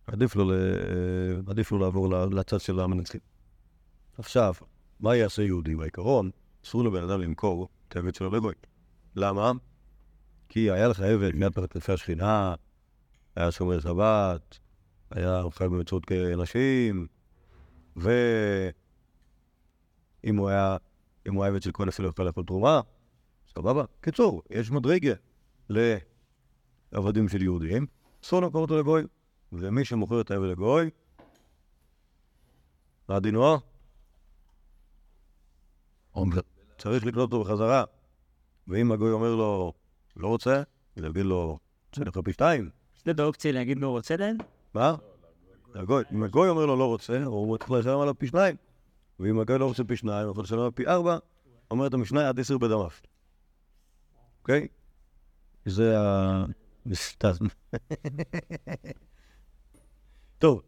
[0.06, 3.20] עדיף לו, ל- עדיף לו לעבור לצד של המנצחים.
[4.18, 4.54] עכשיו,
[5.00, 5.76] מה יעשה יהודי?
[5.76, 6.30] בעיקרון,
[6.64, 8.54] אסור לבן אדם למכור את העבד שלו לגוי.
[9.16, 9.52] למה?
[10.48, 12.54] כי היה לך עבד מיד תחת כנפי השכינה,
[13.36, 14.58] היה שומר שבת,
[15.10, 17.06] היה חי במצוות כנשים,
[17.96, 18.12] ואם
[20.36, 20.76] הוא היה,
[21.28, 22.80] אם הוא היה עבד של כהן אפילו יכול לאכול תרומה,
[23.54, 23.84] סבבה.
[24.00, 25.12] קיצור, יש מדרגה
[26.92, 27.86] לעבדים של יהודים,
[28.24, 29.02] אסור למכור אותו לגוי,
[29.52, 30.90] ומי שמוכר את העבד לגוי,
[33.08, 33.58] מה דינו?
[36.78, 37.84] צריך לקנות אותו בחזרה.
[38.68, 39.72] ואם הגוי אומר לו,
[40.16, 40.62] לא רוצה,
[40.96, 41.58] להגיד לו,
[41.88, 42.70] רוצה לך פי שתיים.
[42.96, 44.36] יש לי את האופציה להגיד לא רוצה להם?
[44.74, 44.94] מה?
[45.74, 48.56] הגוי, אם הגוי אומר לו לא רוצה, הוא צריך לשלם עליו פי שניים.
[49.20, 51.18] ואם הגוי לא רוצה פי שניים, הוא יכול לשלם עליו פי ארבע,
[51.70, 52.88] אומרת המשנה עד עשר בדמיו.
[54.40, 54.68] אוקיי?
[55.64, 56.44] זה ה...
[56.92, 57.46] סתם.
[60.38, 60.62] טוב,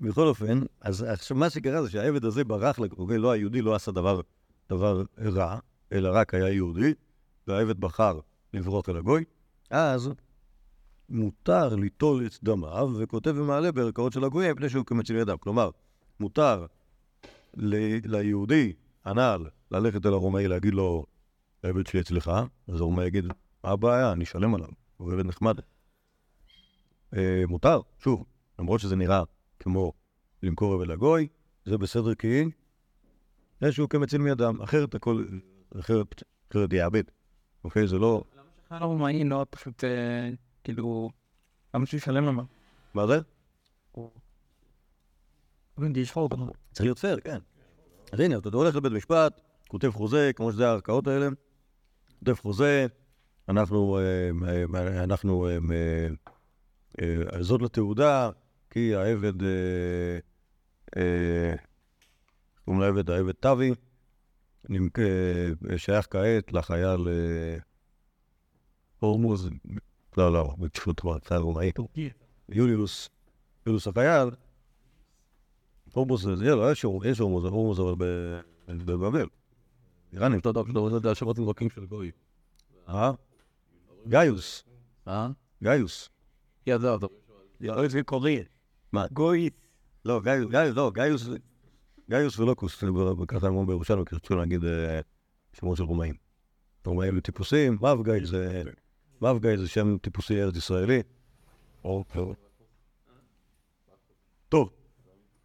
[0.00, 3.92] בכל אופן, אז עכשיו מה שקרה זה שהעבד הזה ברח, אוקיי, לא היהודי לא עשה
[3.92, 4.20] דבר,
[4.70, 5.58] דבר רע,
[5.92, 6.94] אלא רק היה יהודי,
[7.46, 8.20] והעבד בחר
[8.54, 9.24] לברוח אל הגוי,
[9.70, 10.10] אז
[11.08, 15.40] מותר ליטול את דמיו, וכותב ומעלה בערכאות של הגויים, מפני שהוא כמציל ידיו.
[15.40, 15.70] כלומר,
[16.20, 16.66] מותר
[17.54, 18.72] ל- ליהודי
[19.04, 21.04] הנ"ל ללכת אל הרומאי להגיד לו,
[21.62, 22.30] העבד שלי אצלך,
[22.68, 23.26] אז הרומאי יגיד,
[23.64, 24.68] מה הבעיה, אני אשלם עליו,
[25.02, 25.58] הוא עבד נחמד.
[27.16, 28.24] אה, מותר, שוב,
[28.58, 29.22] למרות שזה נראה
[29.58, 29.92] כמו
[30.42, 31.28] למכור עבד לגוי,
[31.64, 32.44] זה בסדר כי
[33.62, 35.24] יש שהוא כמציל מידם, אחרת הכל,
[35.80, 37.02] אחרת, אחרת יאבד.
[37.64, 38.24] אוקיי, זה לא...
[38.64, 40.30] בכלל הרומאי לא פשוט, אה,
[40.64, 41.10] כאילו,
[41.74, 42.42] למה שהוא ישלם למה?
[42.94, 43.18] מה זה?
[46.72, 47.38] צריך להיות פייר, כן.
[48.12, 51.28] אז הנה, אתה הולך לבית משפט, כותב חוזה, כמו שזה הערכאות האלה,
[52.18, 52.86] כותב חוזה,
[53.48, 54.30] אנחנו, אה,
[54.74, 55.58] אה, אנחנו, אה,
[57.00, 58.30] אה, זאת לתעודה,
[58.70, 59.32] כי העבד,
[62.64, 63.72] קוראים לעבד, העבד תווי,
[65.76, 67.08] שייך כעת לחייל
[69.00, 69.50] הורמוז,
[70.16, 71.72] לא, לא, פשוט כבר חייל רומאי,
[72.48, 73.08] יוליוס,
[73.66, 74.28] יוליוס החייל,
[75.92, 77.94] הורמוז, לא, יש הור- יש הורמוז, הורמוז אבל
[78.68, 79.26] בבבל.
[80.12, 82.10] איראנים, אתה יודע, השמות עם של גוי.
[82.88, 83.12] אה?
[84.08, 84.64] גאיוס.
[85.08, 85.28] אה?
[85.62, 86.08] גאיוס.
[86.66, 87.08] ידע אותו.
[87.88, 88.30] זה קורא.
[88.92, 89.06] מה?
[89.12, 89.50] גוי.
[90.04, 91.28] לא, גאיוס, גאיוס, לא, גאיוס,
[92.10, 92.84] גאיוס ולוקוס,
[93.28, 94.60] ככה אמרו בירושלים, כי רצו להגיד
[95.52, 96.14] שמות של רומאים.
[96.86, 98.62] רומאים וטיפוסים, מבגאי זה,
[99.22, 101.02] מבגאי זה שם טיפוסי ארץ ישראלי.
[104.48, 104.70] טוב,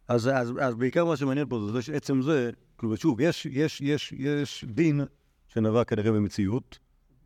[0.08, 4.12] אז, אז, אז בעיקר מה שמעניין פה זה שעצם זה, כאילו, שוב, יש, יש, יש,
[4.12, 5.00] יש דין
[5.48, 6.78] שנבע כנראה במציאות,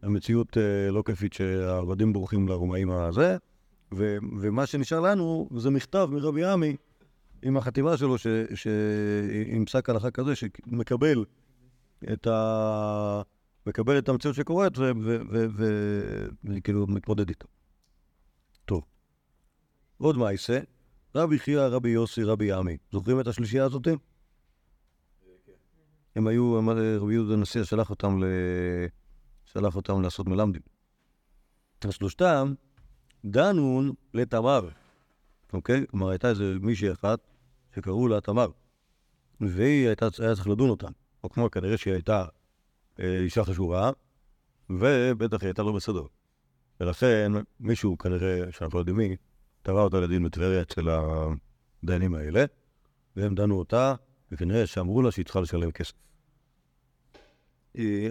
[0.02, 3.36] המציאות אה, לא כפית שהעבדים בורחים לרומאים הזה,
[3.94, 6.76] ו, ומה שנשאר לנו זה מכתב מרבי עמי
[7.42, 8.66] עם החתימה שלו, ש, ש,
[9.46, 11.24] עם פסק הלכה כזה, שמקבל
[12.12, 13.22] את, ה,
[13.66, 14.72] מקבל את המציאות שקורית
[16.44, 17.46] וכאילו מתמודד איתה.
[18.64, 18.82] טוב,
[19.98, 20.58] עוד מעשה,
[21.14, 22.76] רבי חייא, רבי יוסי, רבי עמי.
[22.92, 23.88] זוכרים את השלישייה הזאת?
[26.16, 26.60] הם היו,
[27.00, 28.26] רבי יהודה הנשיא שלח אותם, ל...
[29.52, 30.62] שלח אותם לעשות מלמדים.
[31.90, 32.54] שלושתם
[33.24, 34.68] דנון לתמר,
[35.52, 35.86] אוקיי?
[35.90, 37.18] כלומר, הייתה איזה מישהי אחת
[37.74, 38.48] שקראו לה תמר,
[39.40, 40.88] והיא הייתה, צריך לדון אותה.
[41.24, 42.24] או כמו כנראה שהיא הייתה
[43.00, 43.90] אה, אישה חשובה,
[44.70, 46.02] ובטח היא הייתה לא בסדר.
[46.80, 49.16] ולכן מישהו כנראה, שאנחנו לא יודעים מי,
[49.62, 52.44] תבע אותה לדין בטבריה אצל הדיינים האלה,
[53.16, 53.94] והם דנו אותה,
[54.32, 55.94] וכנראה שאמרו לה שהיא צריכה לשלם כסף.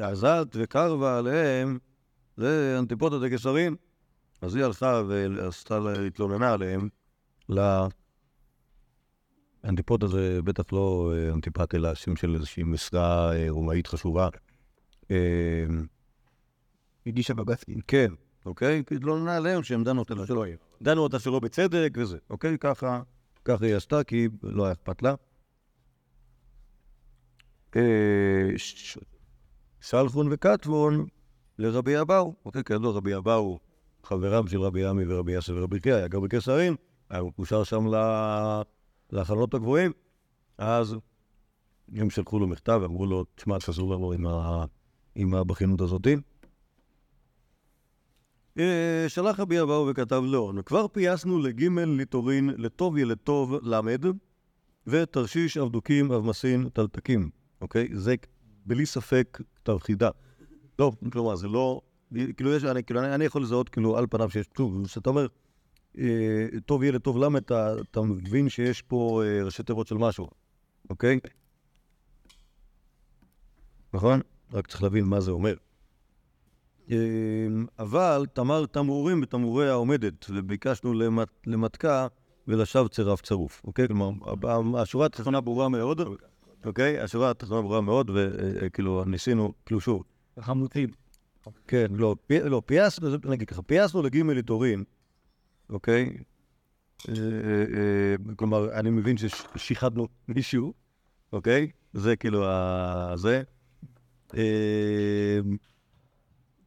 [0.02, 1.80] עזת וקרבה עליהם,
[2.38, 3.76] זה אנטיפודה דגסרים.
[4.42, 6.90] אז היא הלכה ועשתה, התלוננה עליהם,
[7.50, 7.60] ל...
[9.66, 14.30] אנטיפודה זה בטח לא אה, אנטיפט, אלא שם של איזושהי משרה אה, רומאית חשובה.
[15.12, 15.66] אה,
[17.06, 17.64] הגישה בג"ץ.
[17.88, 18.14] כן,
[18.46, 18.84] אוקיי?
[18.92, 20.46] התלוננה עליהם שהם דנו אותה שלא
[20.82, 22.58] דנו אותה שלא בצדק וזה, אוקיי?
[22.58, 23.02] ככה,
[23.46, 25.16] ככה היא עשתה, כי לא היה אכפת לה.
[29.82, 31.06] סלחון וכתבון
[31.58, 32.64] לרבי אבאו, אוקיי?
[32.64, 33.60] כידוע רבי אבאו,
[34.04, 36.76] חברם של רבי עמי ורבי יאסר ורבי חייא, היה גר בקיסרים,
[37.10, 37.86] היה מקושר שם
[39.12, 39.92] לחלונות הגבוהים,
[40.58, 40.96] אז
[41.96, 44.66] הם שלחו לו מכתב ואמרו לו, תשמע, תעזור לנו עם, ה...
[45.16, 46.16] עם הבכיינות הזאתי.
[48.60, 54.06] אה, שלח רבי אבאו וכתב לו, כבר פייסנו לגימל ליטורין, לטוב ילד טוב למד,
[54.88, 57.30] ותרשיש אבדוקים אבמסין תלתקים,
[57.62, 57.88] אוקיי?
[57.94, 58.16] זה
[58.66, 60.10] בלי ספק כתב חידה.
[60.80, 61.82] לא, כלומר, זה לא...
[62.38, 64.46] כאילו, יש, אני, כאילו, אני, אני יכול לזהות, כאילו, על פניו שיש...
[64.58, 65.28] שוב, כשאתה אומר,
[65.98, 70.30] אה, טוב ילד טוב למד, אתה, אתה מבין שיש פה אה, ראשי תיבות של משהו,
[70.90, 71.20] אוקיי?
[73.94, 74.22] נכון?
[74.54, 75.56] רק צריך להבין מה זה אומר.
[76.90, 82.08] אמ, אבל תמר תמרורים בתמרורי העומדת, וביקשנו למת- למתקה
[82.48, 83.88] ולשווא צירף צרוף, אוקיי?
[83.88, 84.12] כלומר,
[84.78, 86.02] השורה התחתונה ברורה מאוד,
[86.66, 87.00] אוקיי?
[87.00, 90.04] השורה התחתונה ברורה מאוד, וכאילו ניסינו, כאילו שוב,
[90.40, 90.90] חמוצים.
[91.68, 94.84] כן, לא, לא פייסנו, נגיד ככה, פייסנו לגימל ליטורין,
[95.70, 96.18] אוקיי?
[97.10, 97.64] אה, אה,
[98.30, 100.74] אה, כלומר, אני מבין ששיחדנו מישהו,
[101.34, 101.72] אוקיי?
[101.94, 103.14] זה כאילו ה...
[103.16, 103.44] זה.
[104.38, 105.40] אה,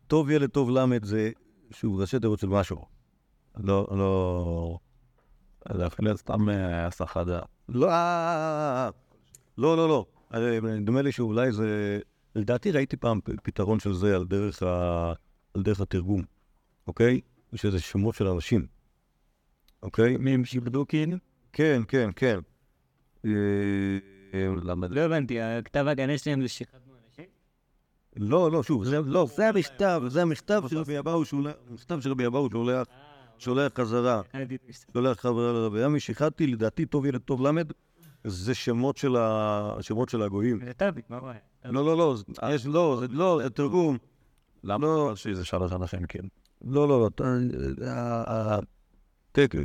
[0.07, 1.31] טוב ילד טוב למד זה,
[1.71, 2.85] שוב, ראשי תיבות של משהו.
[3.57, 4.79] לא, לא...
[5.73, 6.89] זה להיות סתם אה,
[7.25, 7.45] דעת.
[7.69, 8.91] לא, אה, אה, אה,
[9.59, 10.07] לא, לא, לא.
[10.35, 12.01] אה, נדמה לי שאולי זה...
[12.35, 15.13] לדעתי ראיתי פעם פתרון של זה על דרך, ה...
[15.55, 16.23] על דרך התרגום,
[16.87, 17.21] אוקיי?
[17.55, 18.67] שזה שמות של אנשים,
[19.83, 20.17] אוקיי?
[20.17, 21.17] מי הם שיבדו כאילו?
[21.53, 22.39] כן, כן, כן.
[23.25, 23.31] אה,
[24.35, 24.49] אה,
[24.91, 27.25] לא הבנתי, הכתב ההגנה שלהם זה שחטנו אנשים?
[28.17, 31.23] לא, לא, שוב, זה, לא, זה המכתב, זה המכתב של רבי אבאו
[31.71, 32.87] המכתב של רבי אבאו שולח,
[33.39, 34.23] שולח חזרה,
[34.93, 37.73] שולח חזרה לרבי עמי, שיחדתי, לדעתי טוב ילד טוב למד,
[38.25, 39.77] זה שמות של ה...
[39.81, 40.59] שמות של הגויים.
[40.65, 41.35] זה טאביק, מה רואה?
[41.65, 43.99] לא, לא, לא, זה- יש, לא, זה לא, זה תרגום.
[44.65, 44.87] למה?
[44.87, 46.25] לא, שזה שלוש אנשים כן.
[46.65, 47.11] לא, לא, לא,
[49.33, 49.63] תקן.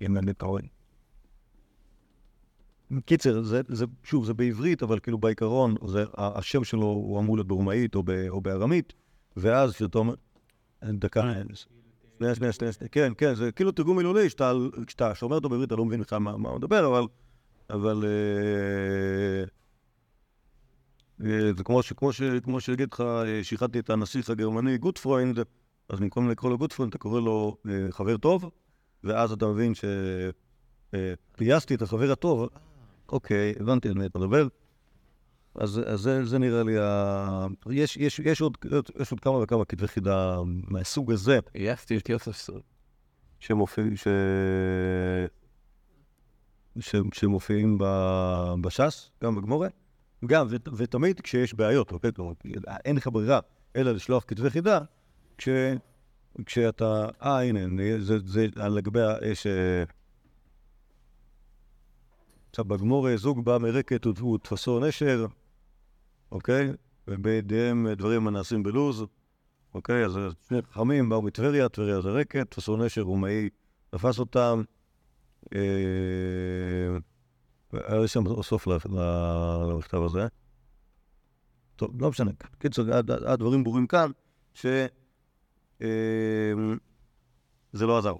[0.00, 0.62] אם אני טועה.
[3.04, 7.48] קיצר, זה, זה, שוב, זה בעברית, אבל כאילו בעיקרון, זה, השם שלו הוא אמור להיות
[7.48, 8.92] ברומאית או, ב, או בארמית,
[9.36, 10.14] ואז כשאתה אומר,
[10.84, 11.32] דקה,
[12.18, 14.52] שנייה, שנייה, שנייה, כן, כן, זה כאילו תרגום מילולי, שאתה,
[14.86, 17.06] כשאתה שומע אותו בעברית, אתה לא מבין בכלל מה, מה הוא מדבר, אבל,
[17.70, 19.44] אבל, אה,
[21.26, 25.38] אה, זה כמו, ש, כמו, ש, כמו שיגיד לך, אה, שיחדתי את הנסיך הגרמני גוטפרוינד,
[25.88, 27.56] אז במקום לקרוא לו גוטפרוינד, אתה קורא לו
[27.90, 28.50] חבר טוב,
[29.04, 29.84] ואז אתה מבין ש...
[30.94, 32.48] אה, פייסתי את החבר הטוב,
[33.08, 34.48] אוקיי, הבנתי על מי אתה מדבר.
[35.54, 37.46] אז, אז זה, זה נראה לי ה...
[37.70, 38.56] יש, יש, יש, עוד,
[39.00, 42.62] יש עוד כמה וכמה כתבי חידה מהסוג הזה יסתי את יוסף סוד.
[43.40, 44.08] שמופיעים, ש...
[46.80, 46.94] ש...
[47.12, 47.84] שמופיעים ב...
[48.60, 49.68] בש"ס, גם בגמרא,
[50.26, 50.56] גם, ו...
[50.76, 52.12] ותמיד כשיש בעיות, אוקיי?
[52.12, 52.32] כלומר,
[52.84, 53.40] אין לך ברירה
[53.76, 54.80] אלא לשלוח כתבי חידה,
[55.38, 55.48] כש...
[56.46, 57.06] כשאתה...
[57.22, 57.60] אה, הנה,
[58.00, 59.14] זה, זה לגבי ה...
[59.22, 59.46] יש...
[59.46, 59.84] אה,
[62.50, 65.26] עכשיו, בגמור זוג בא מרקת ותפסו נשר,
[66.32, 66.72] אוקיי?
[67.08, 69.04] ובידיהם דברים הנעשים בלוז,
[69.74, 70.04] אוקיי?
[70.04, 73.48] אז שני חכמים באו מטבריה, טבריה זה רקת, תפסו נשר ומעי
[73.90, 74.62] תפס אותם.
[75.54, 76.98] אה,
[77.72, 80.26] היה שם סוף למכתב הזה.
[81.76, 82.30] טוב, לא משנה.
[82.58, 82.84] קיצור,
[83.26, 84.10] הדברים ברורים כאן,
[84.54, 84.88] שזה
[87.74, 88.14] לא עזר.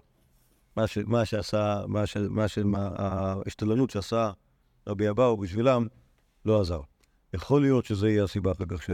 [0.76, 4.30] מה, שעשה, מה, ש, מה ש, מה, ההשתלנות שעשה
[4.86, 5.86] רבי אבאו בשבילם,
[6.44, 6.80] לא עזר.
[7.34, 8.90] יכול להיות שזה יהיה הסיבה אחר כך ש...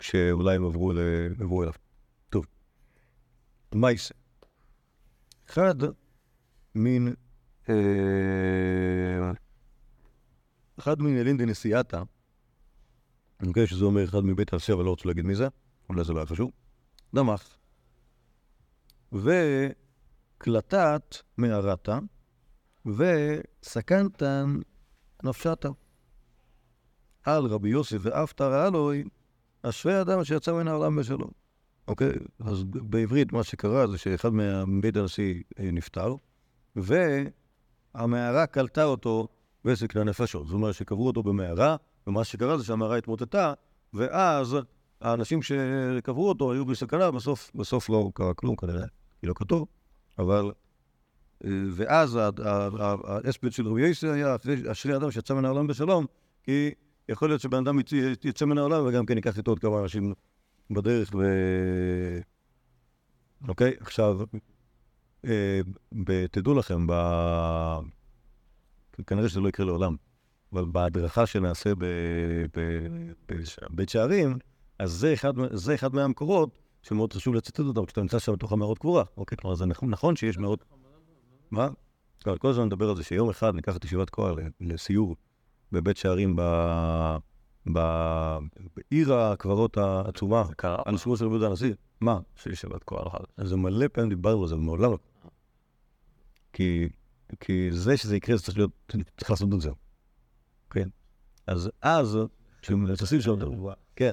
[0.00, 0.92] שאולי הם עברו,
[1.62, 1.72] אליו.
[2.30, 2.46] טוב,
[3.74, 4.14] מה יישא?
[5.48, 5.74] אחד
[6.74, 7.12] מן...
[7.68, 9.32] אה...
[10.78, 12.02] אחד מן ילין דנסיאתא,
[13.40, 15.48] אני מקווה שזה אומר אחד מבית העשייה, אבל לא רוצה להגיד מי זה,
[15.88, 16.50] אולי זה לא היה חשוב,
[17.14, 17.56] דמך.
[19.12, 21.98] וקלטת מערתה,
[22.86, 24.56] וסקנתן
[25.22, 25.68] נפשתה.
[27.22, 29.04] על רבי יוסי ואף תראה אלוהי,
[29.62, 31.43] אשרי אדם אשר יצא מן העולם בשלום.
[31.88, 32.12] אוקיי?
[32.40, 34.30] אז בעברית מה שקרה זה שאחד
[34.66, 36.14] מבית הנשיא אה, נפטר,
[36.76, 39.28] והמערה קלטה אותו
[39.64, 40.46] בעסק לנפשות.
[40.46, 43.52] זאת אומרת שקברו אותו במערה, ומה שקרה זה שהמערה התמוטטה,
[43.94, 44.56] ואז
[45.00, 48.86] האנשים שקברו אותו היו בסכנה, בסוף, בסוף לא קרה כלום כנראה,
[49.20, 49.66] כי לא כתוב,
[50.18, 50.52] אבל...
[51.44, 52.18] אה, ואז
[53.04, 54.36] האספט של רבי יוסי היה
[54.72, 56.06] אשרי אדם שיצא מן העולם בשלום,
[56.42, 56.70] כי
[57.08, 57.78] יכול להיות שבן אדם
[58.24, 60.14] יצא מן העולם וגם כן ייקח איתו עוד כמה אנשים
[60.70, 61.22] בדרך ו...
[63.48, 64.20] אוקיי, עכשיו,
[65.24, 65.60] אה,
[66.30, 66.92] תדעו לכם, ב...
[69.06, 69.96] כנראה שזה לא יקרה לעולם,
[70.52, 71.72] אבל בהדרכה שנעשה
[73.70, 74.38] בבית שערים,
[74.78, 78.78] אז זה אחד, זה אחד מהמקורות שמאוד חשוב לצטט אותם כשאתה נמצא שם בתוך המערות
[78.78, 79.04] קבורה.
[79.16, 80.64] אוקיי, כלומר, זה נכון, נכון שיש מערות...
[81.50, 81.68] מה?
[82.38, 85.16] כל הזמן נדבר על זה שיום אחד ניקח את ישיבת כהר לסיור
[85.72, 86.42] בבית שערים ב...
[87.66, 90.44] בעיר הקברות העצומה,
[90.84, 91.74] על שמו של יהודה הנשיא.
[92.00, 92.20] מה?
[92.36, 93.14] שיש שבת כוח.
[93.36, 94.98] אז זה מלא פעמים דיברנו על זה, ומעולם לא.
[96.52, 96.88] כי,
[97.40, 98.70] כי זה שזה יקרה, זה צריך להיות,
[99.16, 99.70] צריך לעשות את זה.
[100.70, 100.88] כן.
[101.46, 102.18] אז אז,
[102.62, 103.34] כשמתעסקים שם,
[103.96, 104.12] כן.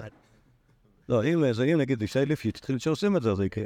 [1.09, 3.65] לא, אם, זה, אם נגיד ישי ליפשיץ התחיל שעושים את זה, אז זה יקרה.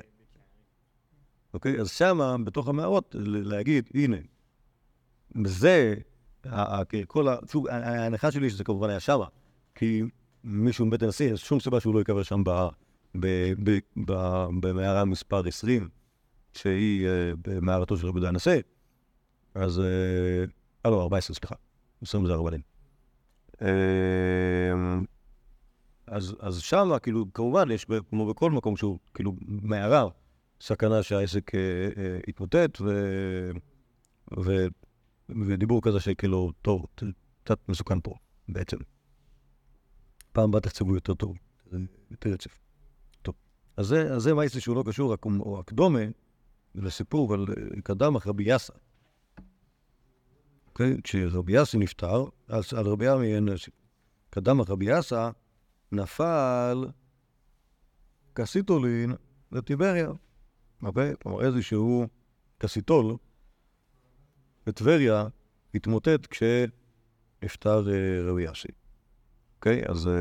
[1.54, 1.82] אוקיי?
[1.82, 4.17] אז שמה, בתוך המערות, להגיד, הנה,
[5.45, 5.95] זה
[7.08, 7.38] כל ה...
[7.69, 9.26] ההנחה שלי שזה כמובן היה שמה,
[9.75, 10.01] כי
[10.43, 12.43] מישהו מבית הנשיא, אין שום סיבה שהוא לא יקבר שם
[14.59, 15.89] במערה מספר 20,
[16.53, 18.61] שהיא אה, במערתו של רבי יהודה הנשיא,
[19.55, 19.79] אז...
[19.79, 20.45] אה,
[20.91, 21.55] לא, 14, סליחה.
[22.01, 22.61] 20 זה הרבנים.
[23.61, 23.67] אה,
[26.07, 30.07] אז, אז שם, כאילו, כמובן, יש, כמו בכל מקום שהוא, כאילו, מערה,
[30.61, 31.51] סכנה שהעסק
[32.27, 32.91] יתמוטט, ו...
[34.45, 34.67] ו...
[35.29, 36.85] ודיבור כזה שכאילו, טוב,
[37.43, 38.13] קצת מסוכן פה,
[38.49, 38.77] בעצם.
[40.36, 41.38] פעם הבאה תחצבו יותר טוב,
[42.12, 42.60] יותר רצף.
[43.21, 43.36] טוב,
[43.78, 46.00] אז זה, אז מייסי שהוא לא קשור, רק, או הקדומה,
[46.76, 47.45] לסיפור על
[47.84, 48.74] קדם אחר רבי יאסה.
[50.67, 50.98] אוקיי?
[51.04, 53.48] כשרבי יאסי נפטר, אז על רבי ימי אין
[54.30, 55.30] קדם אחר רבי יאסה,
[55.91, 56.88] נפל
[58.34, 59.13] קסיטולין
[59.52, 60.12] לטיבריה.
[60.84, 61.13] אוקיי?
[61.21, 62.08] כלומר איזשהו
[62.58, 63.15] קסיטול
[64.65, 65.28] בטבריה
[65.76, 68.85] התמוטט כשנפטר אה, רבי יאסי.
[69.65, 69.82] אוקיי?
[69.88, 70.08] אז...
[70.08, 70.13] אה,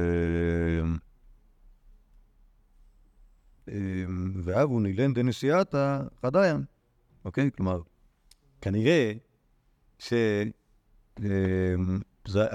[3.69, 4.05] אה,
[4.43, 6.65] ואבו נילן דנסיאתא חדיין.
[7.25, 7.51] אוקיי?
[7.57, 7.81] כלומר,
[8.61, 9.13] כנראה
[9.99, 10.13] ש...
[12.27, 12.47] זה,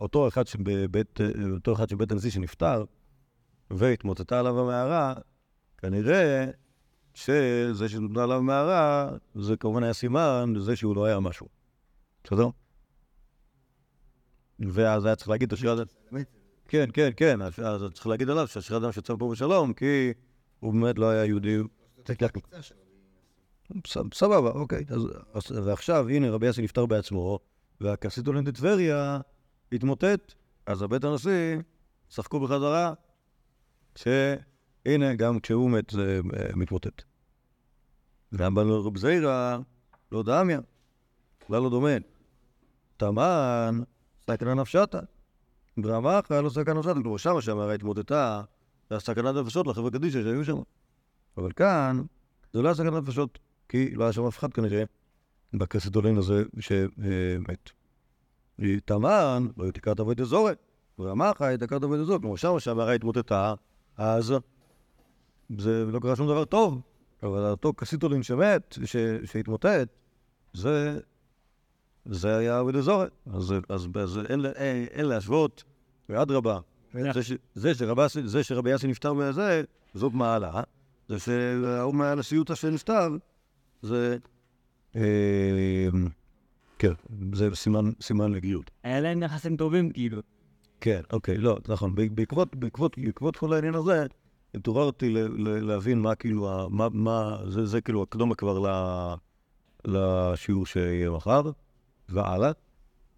[0.00, 1.18] אותו אחד שבבית,
[1.52, 2.84] אותו אחד שבית הנשיא שנפטר
[3.70, 5.14] והתמוטטה עליו המערה,
[5.78, 6.46] כנראה
[7.14, 11.48] שזה שנותנה עליו מערה, זה כמובן היה סימן לזה שהוא לא היה משהו.
[12.24, 12.48] בסדר?
[14.60, 15.82] ואז היה צריך להגיד את השיר הזה.
[16.68, 20.12] כן, כן, כן, אז צריך להגיד עליו שהשיר אדם שיצא פה בשלום, כי
[20.60, 21.56] הוא באמת לא היה יהודי.
[24.14, 24.84] סבבה, אוקיי.
[25.64, 27.38] ועכשיו, הנה, רבי יאסי נפטר בעצמו,
[27.80, 29.20] והקסיטולין טבריה
[29.72, 30.34] התמוטט,
[30.66, 31.56] אז הבית הנשיא
[32.10, 32.92] שחקו בחזרה,
[33.94, 37.02] שהנה, גם כשהוא מת זה אה, מתמוטט.
[38.32, 39.58] ואמר לו רב זיירא,
[40.12, 40.60] לא דמיה,
[41.46, 41.96] כלל לא דומה.
[42.96, 43.80] תמן,
[44.30, 45.00] סכנה נפשתה.
[45.76, 46.94] ברמך לא סכנה נפשתה.
[46.94, 48.42] כלומר, שמה שהמערה התמוטטה,
[48.90, 50.58] זה הסכנת נפשות לחברי קדישא שהיו שם.
[51.36, 52.02] אבל כאן,
[52.52, 54.84] זה לא היה סכנת נפשות, כי לא היה שם אף אחד כנראה
[55.54, 57.70] בקסטולין הזה שמת.
[58.84, 60.58] תמן, לא תקרת אבוי דזורת.
[60.98, 62.20] ברמך תקרת אבוי דזורת.
[62.20, 63.54] כלומר, שמה שהמערה התמוטטה,
[63.96, 64.34] אז
[65.58, 66.80] זה לא קרה שום דבר טוב,
[67.22, 69.88] אבל אותו קסיטולין שמת, ש- שהתמוטט,
[70.52, 71.00] זה,
[72.10, 73.10] זה היה ולזורת.
[73.34, 75.64] אז, אז, אז אין, אין, אין להשוות,
[76.08, 76.58] ואדרבה,
[77.14, 79.62] זה, ש- זה, שרבי יאסי- זה שרבי יאסי נפטר מזה,
[79.94, 80.62] זאת מעלה.
[81.08, 83.08] זה שההוא מהנשיאותא שנפטר,
[83.82, 84.16] זה...
[84.96, 85.00] אה,
[86.78, 86.92] כן,
[87.32, 88.70] זה סימן, סימן לגיות.
[88.82, 90.22] היה להם יחסים טובים, כאילו.
[90.80, 91.94] כן, אוקיי, לא, נכון.
[92.14, 94.06] בעקבות, בעקבות, בעקבות כל העניין הזה,
[94.54, 98.64] התעוררתי ל- ל- להבין מה כאילו, מה, מה, זה, זה כאילו הקדומה כבר
[99.84, 101.42] לשיעור שיהיה מחר,
[102.08, 102.52] והלאה.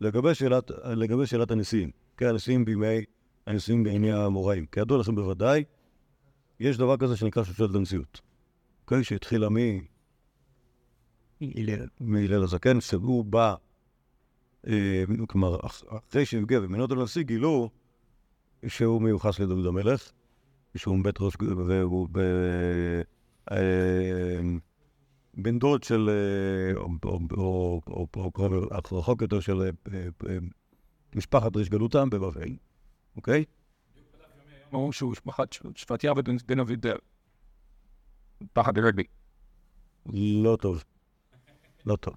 [0.01, 3.05] לגבי שאלת, לגבי שאלת הנשיאים, כן, הנשיאים בימי,
[3.47, 4.67] הנשיאים בימי האמוראים.
[4.67, 5.65] כידוע לכם בוודאי,
[6.61, 8.21] יש דבר כזה שנקרא שושלת הנשיאות.
[8.85, 9.05] אוקיי?
[9.05, 9.57] שהתחילה מ...
[12.01, 13.55] מהלל הזקן, שהוא בא,
[14.67, 17.71] אה, כלומר, אח- אחרי שהגיע ומינו אותו לנשיא, גילו
[18.67, 20.13] שהוא מיוחס לדוד המלך,
[20.77, 21.35] שהוא בית ראש,
[21.67, 22.09] והוא
[25.43, 26.81] בן דוד של, אה,
[27.37, 27.81] או-
[28.93, 29.71] רחוק יותר של אה,
[30.29, 30.39] אה,
[31.15, 32.57] משפחת ריש גלותם בבבל,
[33.17, 33.45] אוקיי?
[34.73, 36.97] ברור שהוא משפחת שבטיה בן בן אבידר.
[38.53, 39.05] פחד רגבי.
[40.43, 40.85] לא טוב.
[41.87, 42.15] לא טוב.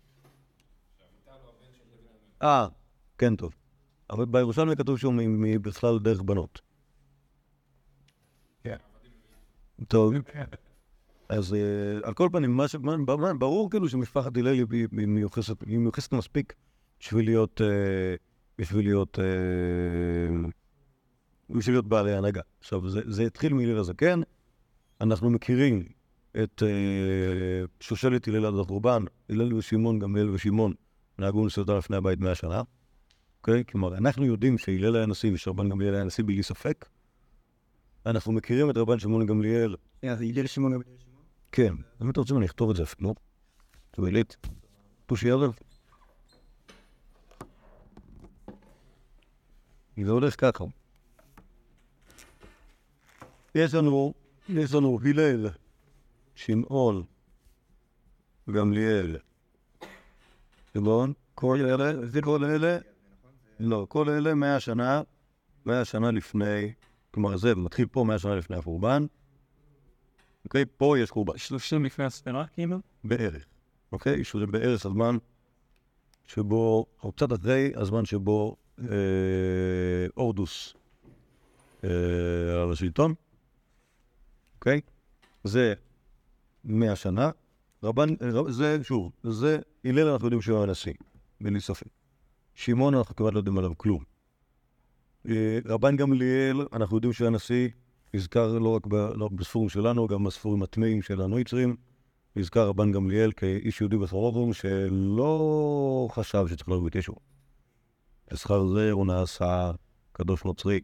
[2.42, 2.68] אה,
[3.18, 3.54] כן טוב.
[4.10, 5.14] אבל בירושלמי כתוב שהוא
[5.62, 6.62] בכלל דרך בנות.
[8.64, 8.78] כן.
[9.88, 10.14] טוב,
[11.30, 11.60] אז אה,
[12.04, 12.76] על כל פנים, מה ש-
[13.40, 16.54] ברור כאילו שמשפחת הלל היא- מיוחסת היא מיוחסת מספיק
[17.00, 18.16] בשביל להיות, אה,
[18.58, 20.48] בשביל להיות, אה,
[21.50, 22.42] בשביל להיות בעלי הנהגה.
[22.60, 24.22] עכשיו, זה- זה התחיל מהלל הזקן,
[25.02, 25.84] אנחנו מכירים
[26.44, 30.74] את אה, שושלת הלל עד החורבן, הלל ושמעון, גם הלל ושמעון
[31.20, 32.62] נהגו נשיאותם לפני הבית מאה שנה.
[33.40, 33.64] אוקיי?
[33.72, 36.86] כלומר, אנחנו יודעים שהלל היה נשיא ושרבן גמליאל היה נשיא בלי ספק.
[38.06, 40.98] אנחנו מכירים את רבן שמעון גמליאל הלל שמעון גמליאל?
[41.56, 43.16] כן, אם אתם רוצים אני אכתוב את זה אפילו.
[43.95, 44.38] זה בעילית.
[45.06, 45.54] פושי ערב.
[50.04, 50.64] זה הולך ככה.
[53.56, 54.14] יש לנו,
[54.49, 55.49] יש לנו הלל,
[56.36, 57.04] שמעון,
[58.51, 59.18] גמליאל.
[60.74, 62.78] שמעון, כל אלה, זה כל אלה,
[63.60, 65.01] לא, כל אלה מאה שנה,
[65.66, 66.74] מאה שנה לפני,
[67.12, 69.06] כלומר זה מתחיל פה מאה שנה לפני החורבן.
[70.54, 71.38] אוקיי, פה יש חורבן.
[71.38, 72.80] שלושים לפני הספירה, כאילו?
[73.04, 73.45] בערך,
[73.91, 74.24] אוקיי?
[74.24, 75.18] שזה בערך הזמן
[76.28, 78.86] שבו, או קצת אחרי הזמן שבו אה,
[80.14, 80.74] הורדוס
[81.84, 81.89] אה,
[82.64, 83.14] על השלטון,
[84.56, 84.82] אוקיי?
[85.43, 85.74] זה
[86.64, 87.32] מאה שנה.
[87.84, 90.93] רבן, רב, זה, שוב, זה, הלל אנחנו יודעים שהוא היה נשיא,
[91.41, 91.88] בלי ספק.
[92.56, 94.04] שמעון אנחנו כמעט לא יודעים עליו כלום.
[95.30, 97.70] אה, רבן גמליאל, אנחנו יודעים שהוא היה נשיא,
[98.14, 98.80] נזכר לא
[99.16, 101.76] לא רק בספורים שלנו, גם בספורים הטמאים של הנויצרים.
[102.36, 107.14] נזכר רבן גמליאל כאיש יהודי בסורובום שלא חשב שצריך להוריד ישו.
[108.32, 109.72] בשכר זה הוא נעשה
[110.11, 110.80] קדוש נוצרי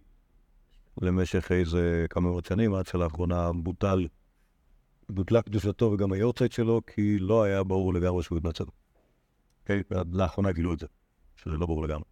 [1.02, 4.08] למשך איזה כמה מאות שנים, עד שלאחרונה בוטל,
[5.10, 8.64] בוטלה קדושתו וגם היורצייט שלו, כי לא היה ברור לגמרי שהוא התנצל.
[9.66, 10.88] כן, ועד לאחרונה גילו את זה,
[11.36, 12.06] שזה לא ברור לגמרי.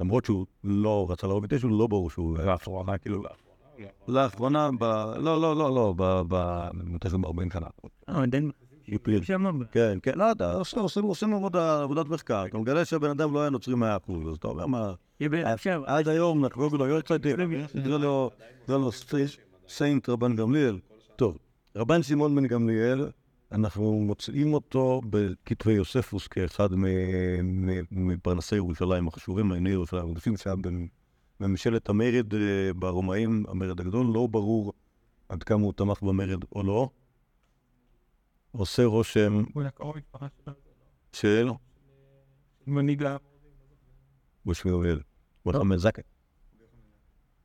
[0.00, 2.38] למרות שהוא לא רצה להוריד ישו, לא ברור שהוא...
[2.38, 3.22] לאחרונה, כאילו.
[4.08, 4.84] לאחרונה, ב...
[5.18, 6.22] לא, לא, לא, לא, ב...
[6.28, 6.62] ב...
[7.00, 7.66] תכף ב-40 שנה.
[8.08, 8.50] אה, עדיין.
[9.22, 9.60] שם.
[9.72, 11.04] כן, כן, לא יודע, עושים, עושים,
[11.56, 12.44] עבודת מחקר.
[12.46, 14.92] אתה מגלה שהבן אדם לא היה נוצרי מאה אחוז, אז אתה אומר מה...
[15.30, 15.82] עכשיו.
[15.86, 17.36] עד היום נחגוג לו יורצייטים,
[17.74, 17.88] זה
[18.66, 18.90] זה לו
[19.68, 20.78] סיינט רבן גמליאל.
[21.16, 21.38] טוב,
[21.76, 23.10] רבן שמעון בן גמליאל,
[23.52, 26.68] אנחנו מוצאים אותו בכתבי יוספוס כאחד
[27.90, 30.86] מפרנסי ירושלים החשובים, מעייני ירושלים הקדושים, שהיה במ-
[31.40, 34.72] בממשלת המרד אה, ברומאים, המרד הגדול, לא ברור
[35.28, 36.88] עד כמה הוא תמך במרד או לא.
[38.52, 39.44] עושה רושם.
[41.12, 41.48] של
[42.66, 43.16] מנהיג לה.
[44.46, 45.00] בשמי גמליאל,
[45.46, 46.02] מוחמד זקן.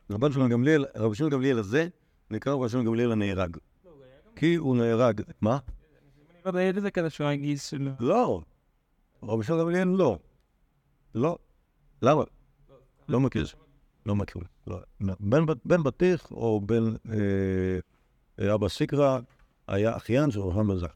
[0.10, 1.88] רבן שמעון גמליאל, רבי שמעון גמליאל הזה
[2.32, 3.58] נקרא רבי שמעון גמליאל הנהרג.
[4.36, 5.58] כי הוא נהרג, מה?
[7.90, 7.92] לא.
[8.00, 8.42] לא.
[9.24, 10.18] רבי שמעון גמליאל לא.
[11.16, 11.38] לא.
[12.02, 12.24] למה?
[13.10, 13.46] לא מכיר.
[14.06, 14.42] לא מכיר.
[14.68, 14.80] לא.
[15.20, 16.94] בן, בן בטיח או בן
[18.40, 19.20] אה, אבא סיקרא
[19.68, 20.94] היה אחיין של רוחם זקן.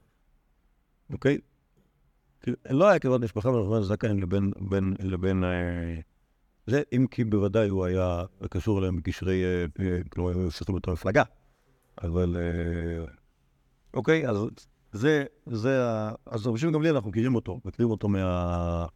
[1.12, 1.38] אוקיי?
[2.70, 6.00] לא היה קרבת משפחה בין רוחם זקן לבין, בין, לבין אה,
[6.66, 10.90] זה, אם כי בוודאי הוא היה קשור אליהם בקשרי, אה, אה, כלומר, הם שיחקו באותה
[10.90, 11.22] מפלגה.
[12.02, 13.04] אבל, אה,
[13.94, 14.36] אוקיי, אז
[14.92, 15.80] זה, זה,
[16.26, 18.86] אז רבי שמעון גמליאל, אנחנו מכירים אותו, מכירים אותו מה...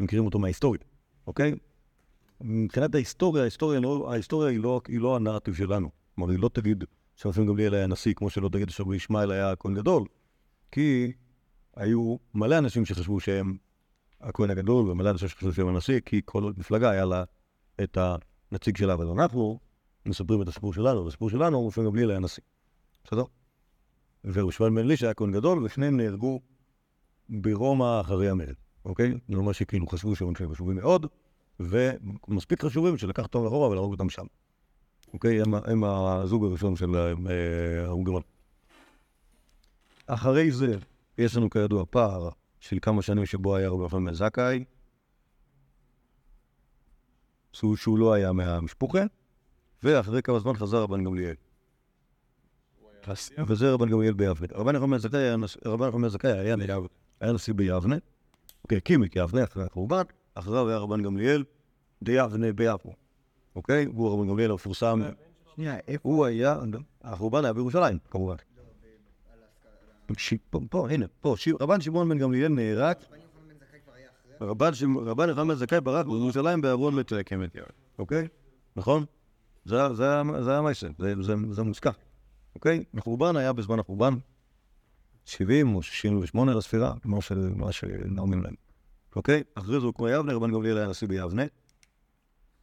[0.00, 0.80] מכירים אותו מההיסטוריה,
[1.26, 1.54] אוקיי?
[2.42, 5.90] מבחינת ההיסטוריה, ההיסטוריה, לא, ההיסטוריה היא, לא, היא לא הנרטיב שלנו.
[6.14, 6.84] כלומר, היא לא תגיד
[7.16, 10.04] שרבי גמליאל היה נשיא, כמו שלא תגיד שרבי ישמעאל היה כהן גדול,
[10.72, 11.12] כי
[11.76, 13.56] היו מלא אנשים שחשבו שהם
[14.20, 17.24] הכהן הגדול, ומלא אנשים שחשבו שהם הנשיא, כי כל מפלגה היה לה
[17.82, 17.98] את
[18.52, 19.58] הנציג שלה, אבל אנחנו
[20.06, 22.42] מספרים את הסיפור שלנו, והסיפור שלנו, רבי גמליאל היה נשיא.
[23.04, 23.24] בסדר?
[24.24, 26.40] ורבי שמעון בן אלישע היה כהן גדול, ושניהם נהרגו
[27.28, 29.14] ברומא אחרי המרד, אוקיי?
[29.28, 31.06] זה אומר שכאילו חשבו שהם חשובים מאוד,
[31.70, 34.24] ומספיק חשובים שלקח אותם אחורה ולהרוג אותם שם.
[35.12, 35.40] אוקיי?
[35.40, 38.22] הם, הם הזוג הראשון של אה, ההונגרון.
[40.06, 40.76] אחרי זה,
[41.18, 42.28] יש לנו כידוע פער
[42.60, 44.64] של כמה שנים שבו היה רבי יוחנן בן זכאי,
[47.52, 49.02] שהוא, לא היה מהמשפוחה,
[49.82, 51.34] ואחרי כמה זמן חזר רבן גמליאל.
[53.46, 54.46] וזה רבן גמליאל ביבנה.
[54.52, 54.90] רבן יוחנן
[56.02, 56.38] בן זכאי
[57.20, 57.96] היה נשיא ביבנה,
[58.64, 60.02] אוקיי, הקים את יבנה אחרי החורבן,
[60.34, 61.44] אחריו היה רבן גמליאל
[62.02, 62.92] דיבנה ביפו,
[63.56, 63.84] אוקיי?
[63.84, 65.00] הוא רבן גמליאל המפורסם,
[65.56, 66.08] שנייה, איפה?
[66.08, 66.56] הוא היה,
[67.02, 68.34] החורבן היה בירושלים, כמובן.
[70.70, 72.96] פה, הנה, פה, רבן שמעון בן גמליאל נהרג,
[74.40, 76.60] רבן יוחנן בן זכאי ברק בירושלים
[77.44, 77.66] את ירד,
[77.98, 78.28] אוקיי?
[78.76, 79.04] נכון?
[79.64, 81.90] זה זה היה- זה היה מייסר, זה- זה- זה מוזכר,
[82.54, 82.84] אוקיי?
[82.94, 84.14] החורבן היה בזמן החורבן
[85.24, 86.94] 70 או 68 לספירה,
[87.56, 88.54] מה שנאומים להם,
[89.16, 89.42] אוקיי?
[89.54, 91.42] אחרי זה הוקמה יבנה, רבן גמליאל היה נשיא ביבנה.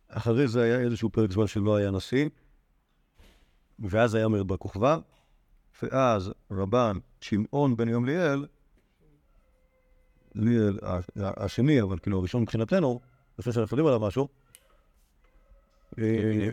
[0.08, 2.30] אחרי זה היה איזשהו פרק זמן שלא היה נשיא,
[3.80, 4.97] ואז היה מרד בר כוכבא,
[5.84, 8.45] ואז רבן שמעון בן גמליאל,
[11.16, 13.00] השני, אבל כאילו הראשון מבחינתנו,
[13.39, 14.28] לפני שאנחנו יודעים עליו משהו,
[16.00, 16.50] אה,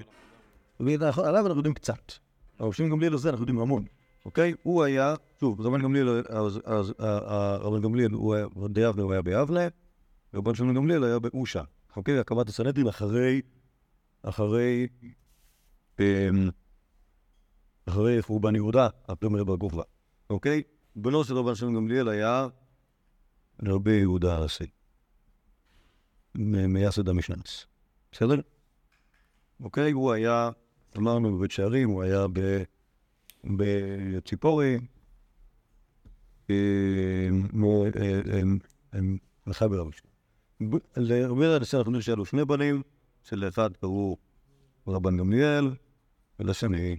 [1.28, 2.12] עליו אנחנו יודעים קצת.
[2.60, 3.84] אבל שמעון גמליאל הזה אנחנו יודעים המון,
[4.24, 4.54] אוקיי?
[4.62, 7.80] הוא היה, שוב, רבן גמליאל, אז- אה, אה, רבן
[8.72, 9.60] דיבנה הוא היה ביבנה,
[10.36, 11.62] ורבן שמעון גמליאל היה באושה,
[11.96, 12.18] אוקיי?
[12.18, 13.42] הקמת הסנהדרין אחרי,
[14.22, 14.86] אחרי,
[16.00, 16.50] אמ,
[17.86, 18.88] אחרי חורבן יהודה,
[19.28, 19.82] מרד בר כוכבא,
[20.30, 20.62] אוקיי?
[20.96, 22.48] בנו של רבן שמעון גמליאל היה
[23.62, 24.44] רבי יהודה
[26.34, 27.66] מ- מייסד המשנץ,
[28.12, 28.40] בסדר?
[29.60, 29.92] אוקיי?
[29.92, 30.50] הוא היה,
[30.96, 32.26] אמרנו בבית שערים, הוא היה
[33.44, 34.78] בציפורי,
[36.50, 37.28] אה,
[39.46, 40.15] מחבר המשנה.
[40.60, 42.82] יהודה הנשיא אנחנו יודעים שהיו לו שני בנים,
[43.22, 44.16] שלאחד קראו
[44.88, 45.70] רבן גמליאל,
[46.40, 46.96] ולשני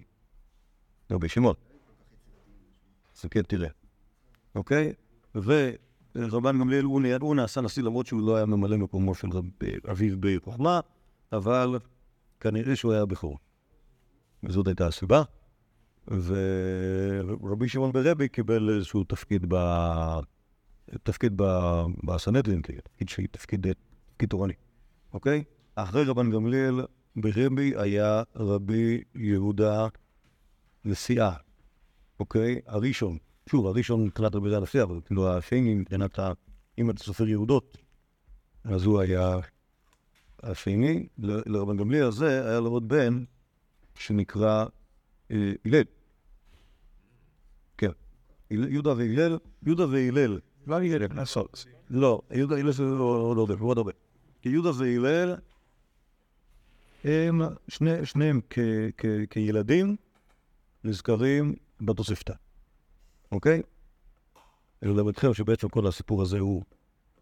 [1.12, 1.54] רבי שמעון.
[3.16, 3.70] אז כן, תראה.
[4.56, 4.94] אוקיי?
[6.16, 9.28] ורבן גמליאל, הוא, נעשה נשיא למרות שהוא לא היה ממלא מקומו של
[9.92, 10.80] אביו בעיר חוכמה,
[11.32, 11.80] אבל
[12.40, 13.38] כנראה שהוא היה בכור.
[14.44, 15.24] וזאת הייתה הסיבה.
[16.08, 19.56] ורבי שמעון ברבי קיבל איזשהו תפקיד ב...
[21.04, 21.44] תפקיד ב...
[22.04, 23.68] בסנהדרין, תפקיד, שהיא- תפקיד,
[24.30, 24.54] תורני,
[25.14, 25.44] אוקיי?
[25.76, 26.86] אחרי רבן גמליאל
[27.16, 29.88] ברבי היה רבי יהודה
[30.86, 31.34] נשיאה,
[32.20, 32.62] אוקיי?
[32.66, 33.18] הראשון,
[33.50, 36.32] שוב, הראשון מבחינת רבי יהודה נשיאה, אבל כאילו השני מבחינת ה...
[36.78, 37.78] אם אתה סופר יהודות,
[38.64, 39.40] אז הוא היה
[40.44, 41.08] השני.
[41.18, 43.24] לרבן גמליאל הזה היה לו עוד בן
[43.96, 44.66] שנקרא
[45.32, 45.84] אה, הלל.
[47.78, 47.92] כן.
[48.50, 50.40] יהודה והלל, יהודה והלל.
[50.68, 51.66] לא יהיה לעשות.
[51.90, 53.92] לא, יהודה והלל זה עוד הרבה, עוד הרבה.
[54.42, 55.36] כי יהודה והלל
[57.04, 58.42] הם שני, שניהם
[59.30, 59.96] כילדים
[60.84, 62.34] נזכרים בתוספתא,
[63.32, 63.62] אוקיי?
[64.82, 66.64] אני יודע אתכם שבעצם כל הסיפור הזה הוא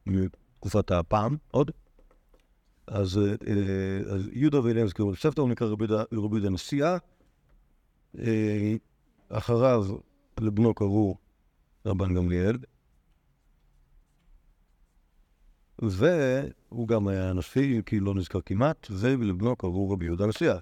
[0.06, 1.72] מתקופת הפעם עוד.
[2.88, 6.98] אז, אה, אה, יהודה והלל נזכרו בתוספתא, הוא נקרא רבי יהודה- נשיאה.
[8.20, 8.76] אה,
[9.30, 9.86] אחריו
[10.40, 11.18] לבנו קראו
[11.86, 12.58] רבן גמליאל,
[15.80, 20.58] והוא גם היה נשיא, כי לא נזכר כמעט, ולבנו קראו רבי יהודה נשיאה.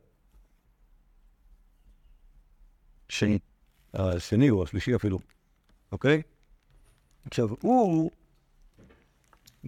[3.10, 3.40] שני.
[3.94, 5.20] השני או השלישי אפילו,
[5.92, 6.22] אוקיי?
[7.26, 8.12] עכשיו, הוא...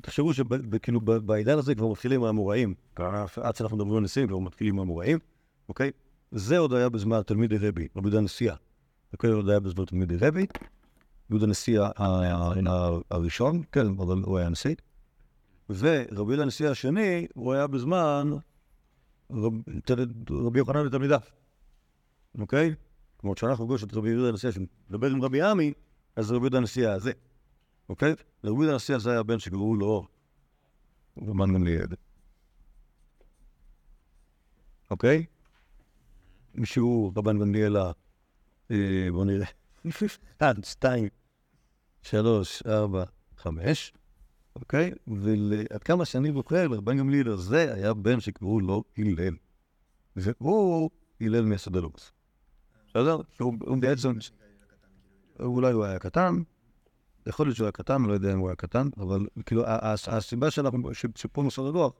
[0.01, 2.73] תחשבו שכאילו בעידן הזה כבר מתחילים האמוראים,
[3.41, 5.19] עד שאנחנו מדברים על נשיאים כבר מתחילים האמוראים,
[5.69, 5.91] אוקיי?
[6.31, 8.55] זה עוד היה בזמן תלמידי רבי, רבי יהודה נשיאה.
[9.21, 10.45] זה עוד היה בזמן תלמידי רבי.
[11.29, 11.89] יהודה נשיאה
[13.11, 14.75] הראשון, כן, אבל הוא היה נשיא.
[15.69, 18.31] ורבי הנשיא השני, הוא היה בזמן
[19.31, 19.61] רב-
[20.29, 21.19] רבי יוחנן ותלמידיו,
[22.39, 22.75] אוקיי?
[23.17, 25.73] כלומר, כשאנחנו פוגשים את רבי יהודה הנשיא שמדבר עם רבי עמי,
[26.15, 27.11] אז רבי יהודה הנשיא הזה,
[27.89, 28.11] אוקיי?
[28.43, 30.07] רבי יהודה הנשיא הזה היה בן שקראו לו
[31.17, 31.87] רבן גמליאל,
[34.91, 35.25] אוקיי?
[36.63, 37.75] שהוא רבן גמליאל,
[39.11, 39.47] בוא נראה,
[40.37, 41.09] אחד, שתיים,
[42.01, 43.03] שלוש, ארבע,
[43.37, 43.93] חמש,
[44.55, 44.91] אוקיי?
[45.07, 49.35] ועד כמה שאני זוכר, לרבן גמליאל הזה היה בן שקראו לו הלל.
[50.15, 50.89] והוא
[51.21, 52.11] הלל מייסד הלוגוס.
[52.87, 53.17] בסדר?
[53.39, 54.11] הוא בעצם...
[55.39, 56.41] אולי הוא היה קטן,
[57.27, 59.63] יכול להיות שהוא היה קטן, לא יודע אם הוא היה קטן, אבל כאילו,
[60.07, 61.93] הסיבה שאנחנו, שפה נוסד הדוח,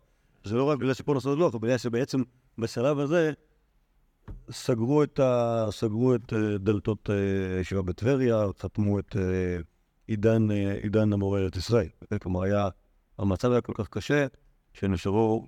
[0.43, 2.21] זה לא רק בגלל שפה נוסד הדוח, אלא בגלל שבעצם
[2.57, 3.31] בשלב הזה
[4.51, 9.57] סגרו את, ה, סגרו את אה, דלתות אה, הישיבה בטבריה, חתמו את אה,
[10.07, 11.87] עידן, אה, עידן המורה ארץ ישראל.
[12.21, 12.69] כלומר, היה,
[13.19, 14.27] המצב היה כל כך קשה,
[14.73, 15.47] שנשארו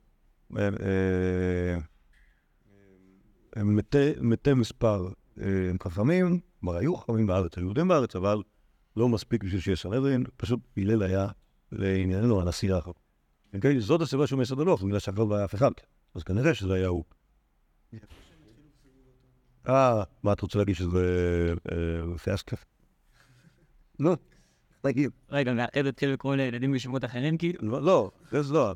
[0.58, 0.70] אה,
[3.58, 3.64] אה,
[4.22, 5.08] מתי, מספר
[5.84, 8.44] חכמים, כלומר, היו חכמים בארץ, היו יהודים בארץ, אבל
[8.98, 11.28] לא מספיק בשביל שיהיה סנהדרין, פשוט הלל היה
[11.72, 12.92] לענייננו הנשיא האחר.
[13.54, 13.82] אוקיי?
[13.82, 15.72] זאת הסיבה שהוא מייסד הלוח, בגלל שאחר לא היה אף אחד.
[16.16, 17.04] אז כנראה שזה היה הוא.
[19.70, 21.54] אה, מה אתה רוצה להגיד שזה
[22.24, 22.56] פיאסקה?
[24.00, 24.16] לא,
[24.82, 25.12] תגיד.
[25.32, 25.54] רגע,
[25.84, 27.60] זה תתחיל לקרוא לילדים בשמות אחרים, כאילו?
[27.62, 28.74] לא, לא, זה לא.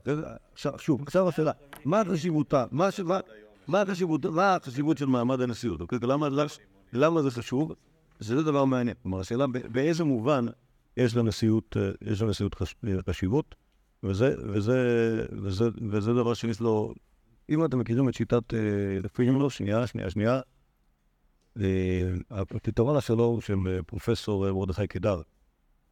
[0.78, 1.52] שוב, עכשיו השאלה,
[1.86, 2.66] מה חשיבותה?
[2.72, 2.88] מה
[4.56, 5.82] החשיבות, של מעמד הנשיאות?
[5.82, 6.00] אוקיי?
[6.94, 7.74] למה, זה חשוב?
[8.20, 8.96] זה דבר מעניין.
[9.04, 10.46] כלומר, השאלה באיזה מובן
[10.98, 13.56] יש לנשיאות, אה, חשיבות,
[14.04, 14.36] וזה,
[16.06, 16.94] דבר שיש לו,
[17.50, 20.42] אם אתם מכירים את שיטת אה, פרימלו, שנייה, שנייה, שנייה,
[21.60, 23.56] אה, הפתרון השלו הוא של
[23.88, 25.22] פרופסור מרדכי קידר,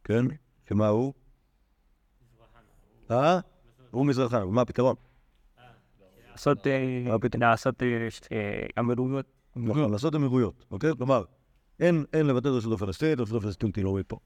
[0.04, 0.26] כן?
[0.70, 1.14] שמה הוא?
[3.12, 3.40] אה?
[3.92, 4.96] הוא מזרחן, מה הפתרון?
[6.32, 6.74] לעשות, אה,
[7.82, 9.26] אה, אה, אמירויות.
[9.56, 10.92] נכון, לעשות אמירויות, אוקיי?
[10.98, 11.24] כלומר,
[11.80, 14.20] אין, לבטל את הרשות הפלסטינית, הרשות הפלסטינית היא לא מפה.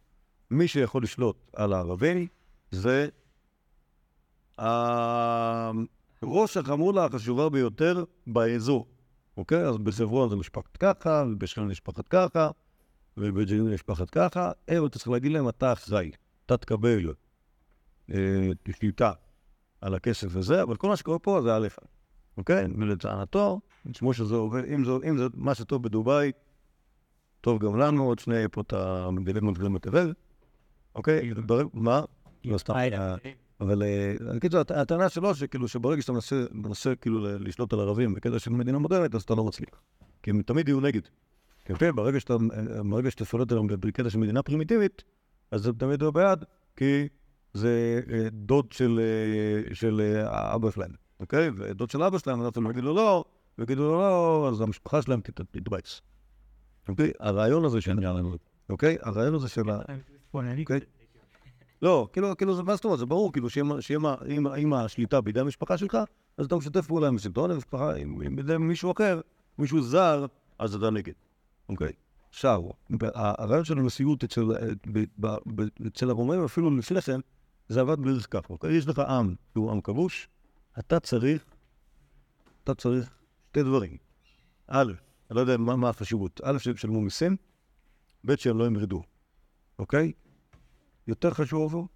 [0.51, 2.27] מי שיכול לשלוט על הערבי
[2.71, 3.07] זה
[6.23, 8.87] ראש החמולה החשובה ביותר באזור,
[9.37, 9.65] אוקיי?
[9.65, 12.49] אז בחברון זה משפחת ככה, ובשכם משפחת ככה,
[13.17, 16.11] ובג'נין משפחת ככה, הם, אתה צריך להגיד להם, אתה אחראי,
[16.45, 17.09] אתה תקבל
[18.11, 18.49] אה,
[18.79, 19.11] שליטה
[19.81, 21.67] על הכסף הזה, אבל כל מה שקורה פה זה א',
[22.37, 22.65] אוקיי?
[22.77, 23.59] ולטענתו,
[23.93, 26.31] כמו שזה עובד, אם זה, אם זה מה שטוב בדובאי,
[27.41, 30.13] טוב גם לנו, עוד שנייה פה את המגדלים מגדלים בתבל,
[30.95, 31.33] אוקיי?
[31.33, 32.01] דברים- מה?
[32.45, 32.73] לא סתם.
[32.73, 33.15] אה,
[33.59, 36.13] אבל אה, בקיצור, הט- הטענה שלו שכאילו שברגע שאתה
[36.53, 39.81] מנסה, כאילו לשלוט על ערבים בקטע של מדינה מודרנית, אז אתה לא מצליח.
[40.23, 41.01] כי הם תמיד יהיו נגד.
[41.65, 42.33] כן, ברגע שאתה,
[42.89, 45.03] ברגע שאתה עליהם בקטע של מדינה פרימיטיבית,
[45.51, 46.45] אז הם תמיד יהיו בעד,
[46.75, 47.07] כי
[47.53, 48.99] זה אה, דוד של,
[49.69, 51.49] אה, של אה, אבא שלהם, אוקיי?
[51.57, 53.23] ודוד של אבא שלהם, אז אתם יגידו לא,
[53.57, 56.01] ויגידו לו לא, אז המשפחה שלהם תת- תתבייס.
[56.89, 57.11] אוקיי?
[57.19, 57.91] הרעיון הזה של...
[58.69, 58.97] אוקיי?
[59.01, 59.79] הרעיון הזה של ה...
[60.63, 60.79] אוקיי?
[61.81, 62.99] לא, כאילו, כאילו, זה- מה זאת אומרת?
[62.99, 63.79] זה ברור, כאילו, שאם-
[64.73, 65.97] השליטה בידי המשפחה שלך,
[66.37, 67.51] אז אתה משתף פעולה עם השלטון,
[68.35, 69.21] בידי מישהו אחר,
[69.57, 70.25] מישהו זר,
[70.59, 71.13] אז אתה נגד.
[71.73, 71.93] אוקיי.
[72.29, 72.61] עכשיו,
[73.15, 74.27] הרעיון של הנשיאות אה,
[75.87, 77.19] אצל הרומאים, אפילו לפני כן,
[77.69, 78.77] זה עבד בערך ככה, אוקיי?
[78.77, 80.27] יש לך עם, שהוא עם כבוש,
[80.79, 81.45] אתה צריך,
[82.63, 83.17] אתה צריך
[83.49, 83.97] שתי דברים.
[84.67, 84.93] א',
[85.29, 87.35] אני לא יודע מה, מה החשיבות, א', שישלמו מיסים,
[88.25, 89.03] ב', שהם לא ימרדו,
[89.79, 90.11] אוקיי?
[91.07, 91.87] יותר חשוב,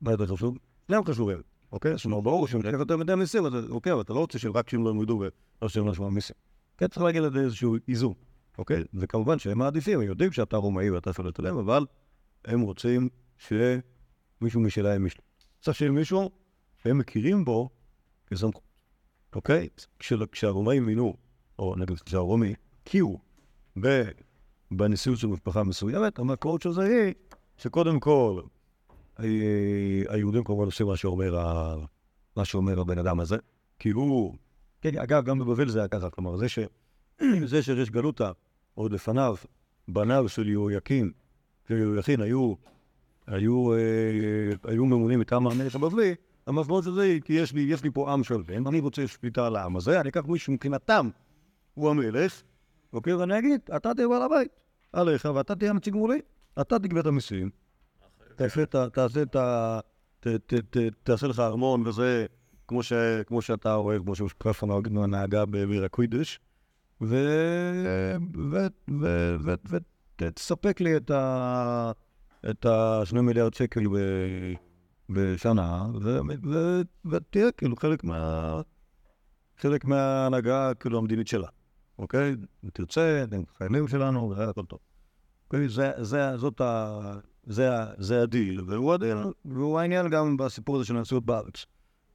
[0.00, 0.58] מה יותר חשוב?
[0.86, 1.42] שניהם חשובים,
[1.72, 1.96] אוקיי?
[1.96, 4.84] זאת אומרת, ברור שאם תלך יותר מדי מיסים, אוקיי, אבל אתה לא רוצה שרק שהם
[4.84, 5.22] לא ילמדו
[5.60, 6.36] ולא שהם לא ישמעו מיסים.
[6.78, 8.14] כן, צריך להגיע לאיזשהו איזון,
[8.58, 8.84] אוקיי?
[8.94, 11.86] וכמובן שהם מעדיפים, הם יודעים שאתה רומאי ואתה שולט עליהם, אבל
[12.44, 13.08] הם רוצים
[13.38, 15.24] שמישהו משלהם ישלוט.
[15.60, 16.30] צריך שיהיה מישהו
[16.82, 17.70] שהם מכירים בו
[18.26, 18.62] כסמכות,
[19.34, 19.68] אוקיי?
[20.32, 21.16] כשהרומאים מינו,
[21.58, 23.18] או נגיד כשהרומי הכירו
[24.70, 27.14] בנשיאות של משפחה מסוימת, המקורת של זה היא
[27.56, 28.42] שקודם כל
[29.20, 29.24] אה,
[30.08, 30.86] היהודים כמובן עושים.
[32.36, 33.36] מה שאומר הבן אדם הזה,
[33.78, 34.36] כי הוא...
[34.82, 36.58] כן, אגב, גם בבבל זה היה ככה, כלומר, זה, ש...
[37.50, 38.30] זה שיש גלותה
[38.74, 39.36] עוד לפניו,
[39.88, 41.12] בניו של יהויקים,
[41.68, 42.54] של יהויכין היו,
[43.26, 43.78] היו, אה,
[44.64, 46.14] היו ממונים מטעם המלך הבבלי,
[46.46, 49.46] המשמעות של זה היא כי יש לי, יש לי פה עם שלם, אני רוצה שליטה
[49.46, 51.08] על העם הזה, אני אקח מישהו שמבחינתם
[51.74, 52.42] הוא המלך,
[52.92, 54.50] אוקיי, ואני אגיד, אתה תהיה בעל הבית,
[54.92, 56.20] עליך, ואתה תהיה הנציג מולי,
[56.60, 57.50] אתה תגבה את המיסים,
[61.04, 62.26] תעשה לך ארמון וזה,
[62.68, 62.92] כמו ש-
[63.26, 64.14] כמו שאתה רואה, כמו
[64.66, 66.40] נהג- נהגה בעיר הקווידיש,
[70.18, 71.92] ותספק לי את ה...
[72.50, 74.54] את השני מיליארד שקל ב-
[75.08, 78.60] בשנה, ו- ו- ותהיה כאילו חלק מה...
[79.58, 81.48] חלק מההנהגה כאילו המדינית שלה,
[81.98, 82.34] אוקיי?
[82.64, 84.78] אם תרצה, אתם חיילים שלנו, וזה הכל טוב.
[85.46, 85.68] אוקיי?
[85.68, 87.00] זה, זה, זאת ה...
[87.46, 91.66] זה, זה הדיל, והוא הדיל, והוא העניין גם בסיפור הזה של הנשיאות בארץ.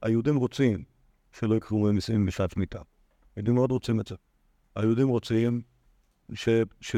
[0.02, 0.84] היהודים רוצים
[1.32, 2.80] שלא יקחו מהם מיסים בשעת שמיטה.
[3.36, 4.14] היהודים מאוד רוצים את זה.
[4.74, 5.62] היהודים רוצים
[6.34, 6.48] ש...
[6.80, 6.96] ש...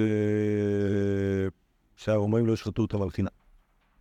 [1.96, 3.28] שהרומאים לא ישחטו אותם על חינם,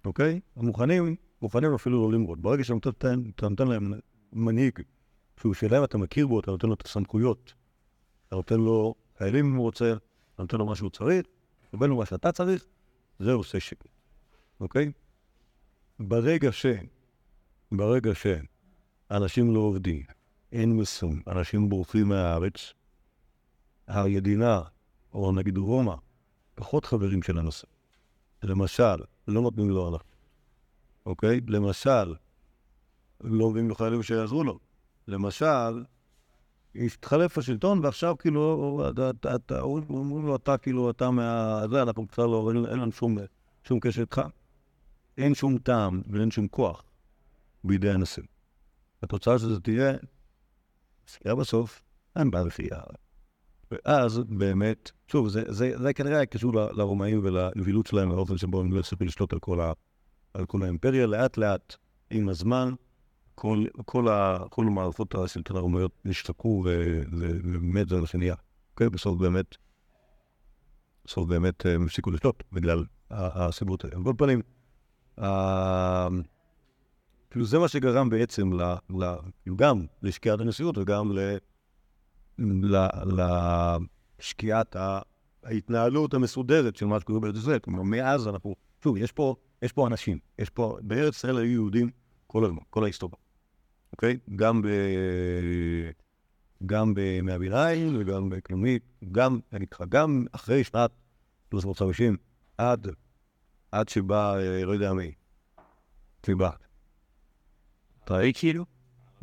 [0.06, 0.40] אוקיי?
[0.56, 2.42] הם מוכנים, מוכנים אפילו לא למרוד.
[2.42, 3.94] ברגע שאתה נותן, אתה להם
[4.34, 4.80] מנהיג
[5.40, 7.54] שהוא שלהם, אתה מכיר בו, אתה נותן לו את הסמכויות,
[8.28, 9.94] אתה נותן לו חיילים אם הוא רוצה,
[10.40, 11.26] נותן לו מה שהוא צריך,
[11.74, 12.66] נותן לו מה שאתה צריך,
[13.20, 13.88] זה עושה שקט,
[14.60, 14.92] אוקיי?
[16.00, 16.66] ברגע ש...
[17.72, 18.16] ברגע
[19.10, 20.04] שאנשים לא עובדים,
[20.52, 22.74] אין מיסום, אנשים בורחים מהארץ,
[23.88, 24.62] המדינה,
[25.14, 25.96] או נגיד רומא,
[26.56, 27.68] פחות חברים של הנושא.
[28.44, 28.96] למשל,
[29.28, 30.04] לא נותנים לו הנחה,
[31.06, 31.40] אוקיי?
[31.48, 32.16] למשל,
[33.22, 34.60] לא מביאים לו חיילים שיעזרו לו.
[35.08, 35.84] למשל,
[36.76, 38.42] התחלף השלטון, ועכשיו כאילו,
[39.90, 41.62] אומרים לו, אתה כאילו, אתה מה...
[41.72, 42.92] זה, אנחנו בכלל לא, אין לנו
[43.64, 44.22] שום קשר איתך.
[45.18, 46.84] אין שום טעם ואין שום כוח
[47.64, 48.24] בידי הנשיא.
[49.04, 49.94] התוצאה של זה תהיה,
[51.08, 51.82] ספירה בסוף,
[52.16, 52.80] אין בעיה בכייה.
[53.72, 58.80] ואז באמת, שוב, זה, זה, זה כנראה קשור לרומאים ולנבילות שלהם, לאופן שבו הם לא
[58.80, 59.74] הצליחו לשלוט על כל, ה,
[60.34, 61.08] על כל האימפריה.
[61.08, 61.76] לאט לאט,
[62.10, 62.74] עם הזמן,
[63.36, 68.36] כל, כל, ה, כל מערכות השלטון הרומאיות נשתקו ובאמת זה מה שנהיה.
[68.72, 69.56] אוקיי, בסוף באמת,
[71.06, 73.96] בסוף באמת הם הפסיקו לשלוט בגלל הסיבות האלה.
[73.96, 74.42] על כל פנים,
[77.32, 81.38] כאילו זה מה שגרם בעצם ל, ל, כאילו גם לשקיעת הנשיאות וגם ל,
[82.40, 82.88] ל,
[84.20, 85.02] לשקיעת ה-
[85.44, 87.60] ההתנהלות המסודרת של מה שקורה בארץ ישראל.
[87.60, 91.90] כלומר, מאז אנחנו, שוב, יש פה, יש פה אנשים, יש פה, בארץ ישראל היו יהודים
[92.28, 93.18] כל הזמן, כל ההיסטוריה.
[93.92, 94.18] אוקיי?
[94.36, 94.68] גם ב...
[96.66, 100.92] גם בימי הביניים וגם בכלומית, גם, אני לך, גם אחרי שנת
[101.52, 102.18] 350,
[102.58, 102.88] עד,
[103.72, 105.12] עד שבא, אה, לא יודע מי,
[106.26, 106.50] שבא.
[108.10, 108.66] ראי כאילו?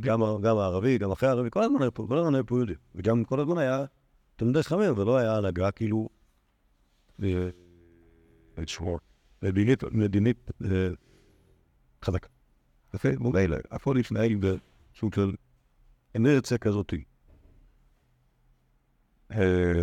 [0.00, 0.22] גם,
[0.58, 2.76] הערבי, גם אחרי הערבי, כל הזמן היה פה, כל הזמן היה פה יהודים.
[2.94, 3.84] וגם כל הזמן היה
[4.36, 6.08] תלמידי חכמים, ולא היה הנהגה כאילו...
[7.22, 7.48] אה,
[9.42, 10.88] מדינית, מדינית אה,
[12.04, 12.28] חזקה.
[12.94, 15.34] יפה, מוביל, הכל התנהל בסוג של
[16.16, 16.92] אנרציה כזאת.
[19.32, 19.82] אה,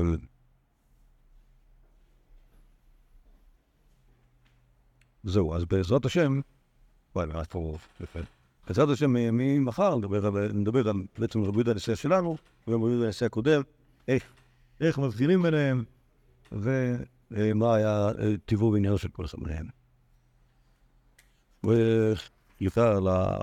[5.23, 6.41] זהו, אז בעזרת השם,
[7.15, 8.19] וואי, ממש פה, יפה.
[8.67, 9.95] בעזרת השם, ממחר
[10.53, 12.37] נדבר על, בעצם רבי יהודה הנשיאה שלנו,
[12.67, 13.61] ורבי יהודה הנשיאה הקודם,
[14.07, 14.23] איך,
[14.81, 15.83] איך מבחינים ביניהם,
[16.51, 19.67] ומה היה אה, טיבו ועניינו של כל אחד מהם.
[21.63, 23.37] וסליחה על ה...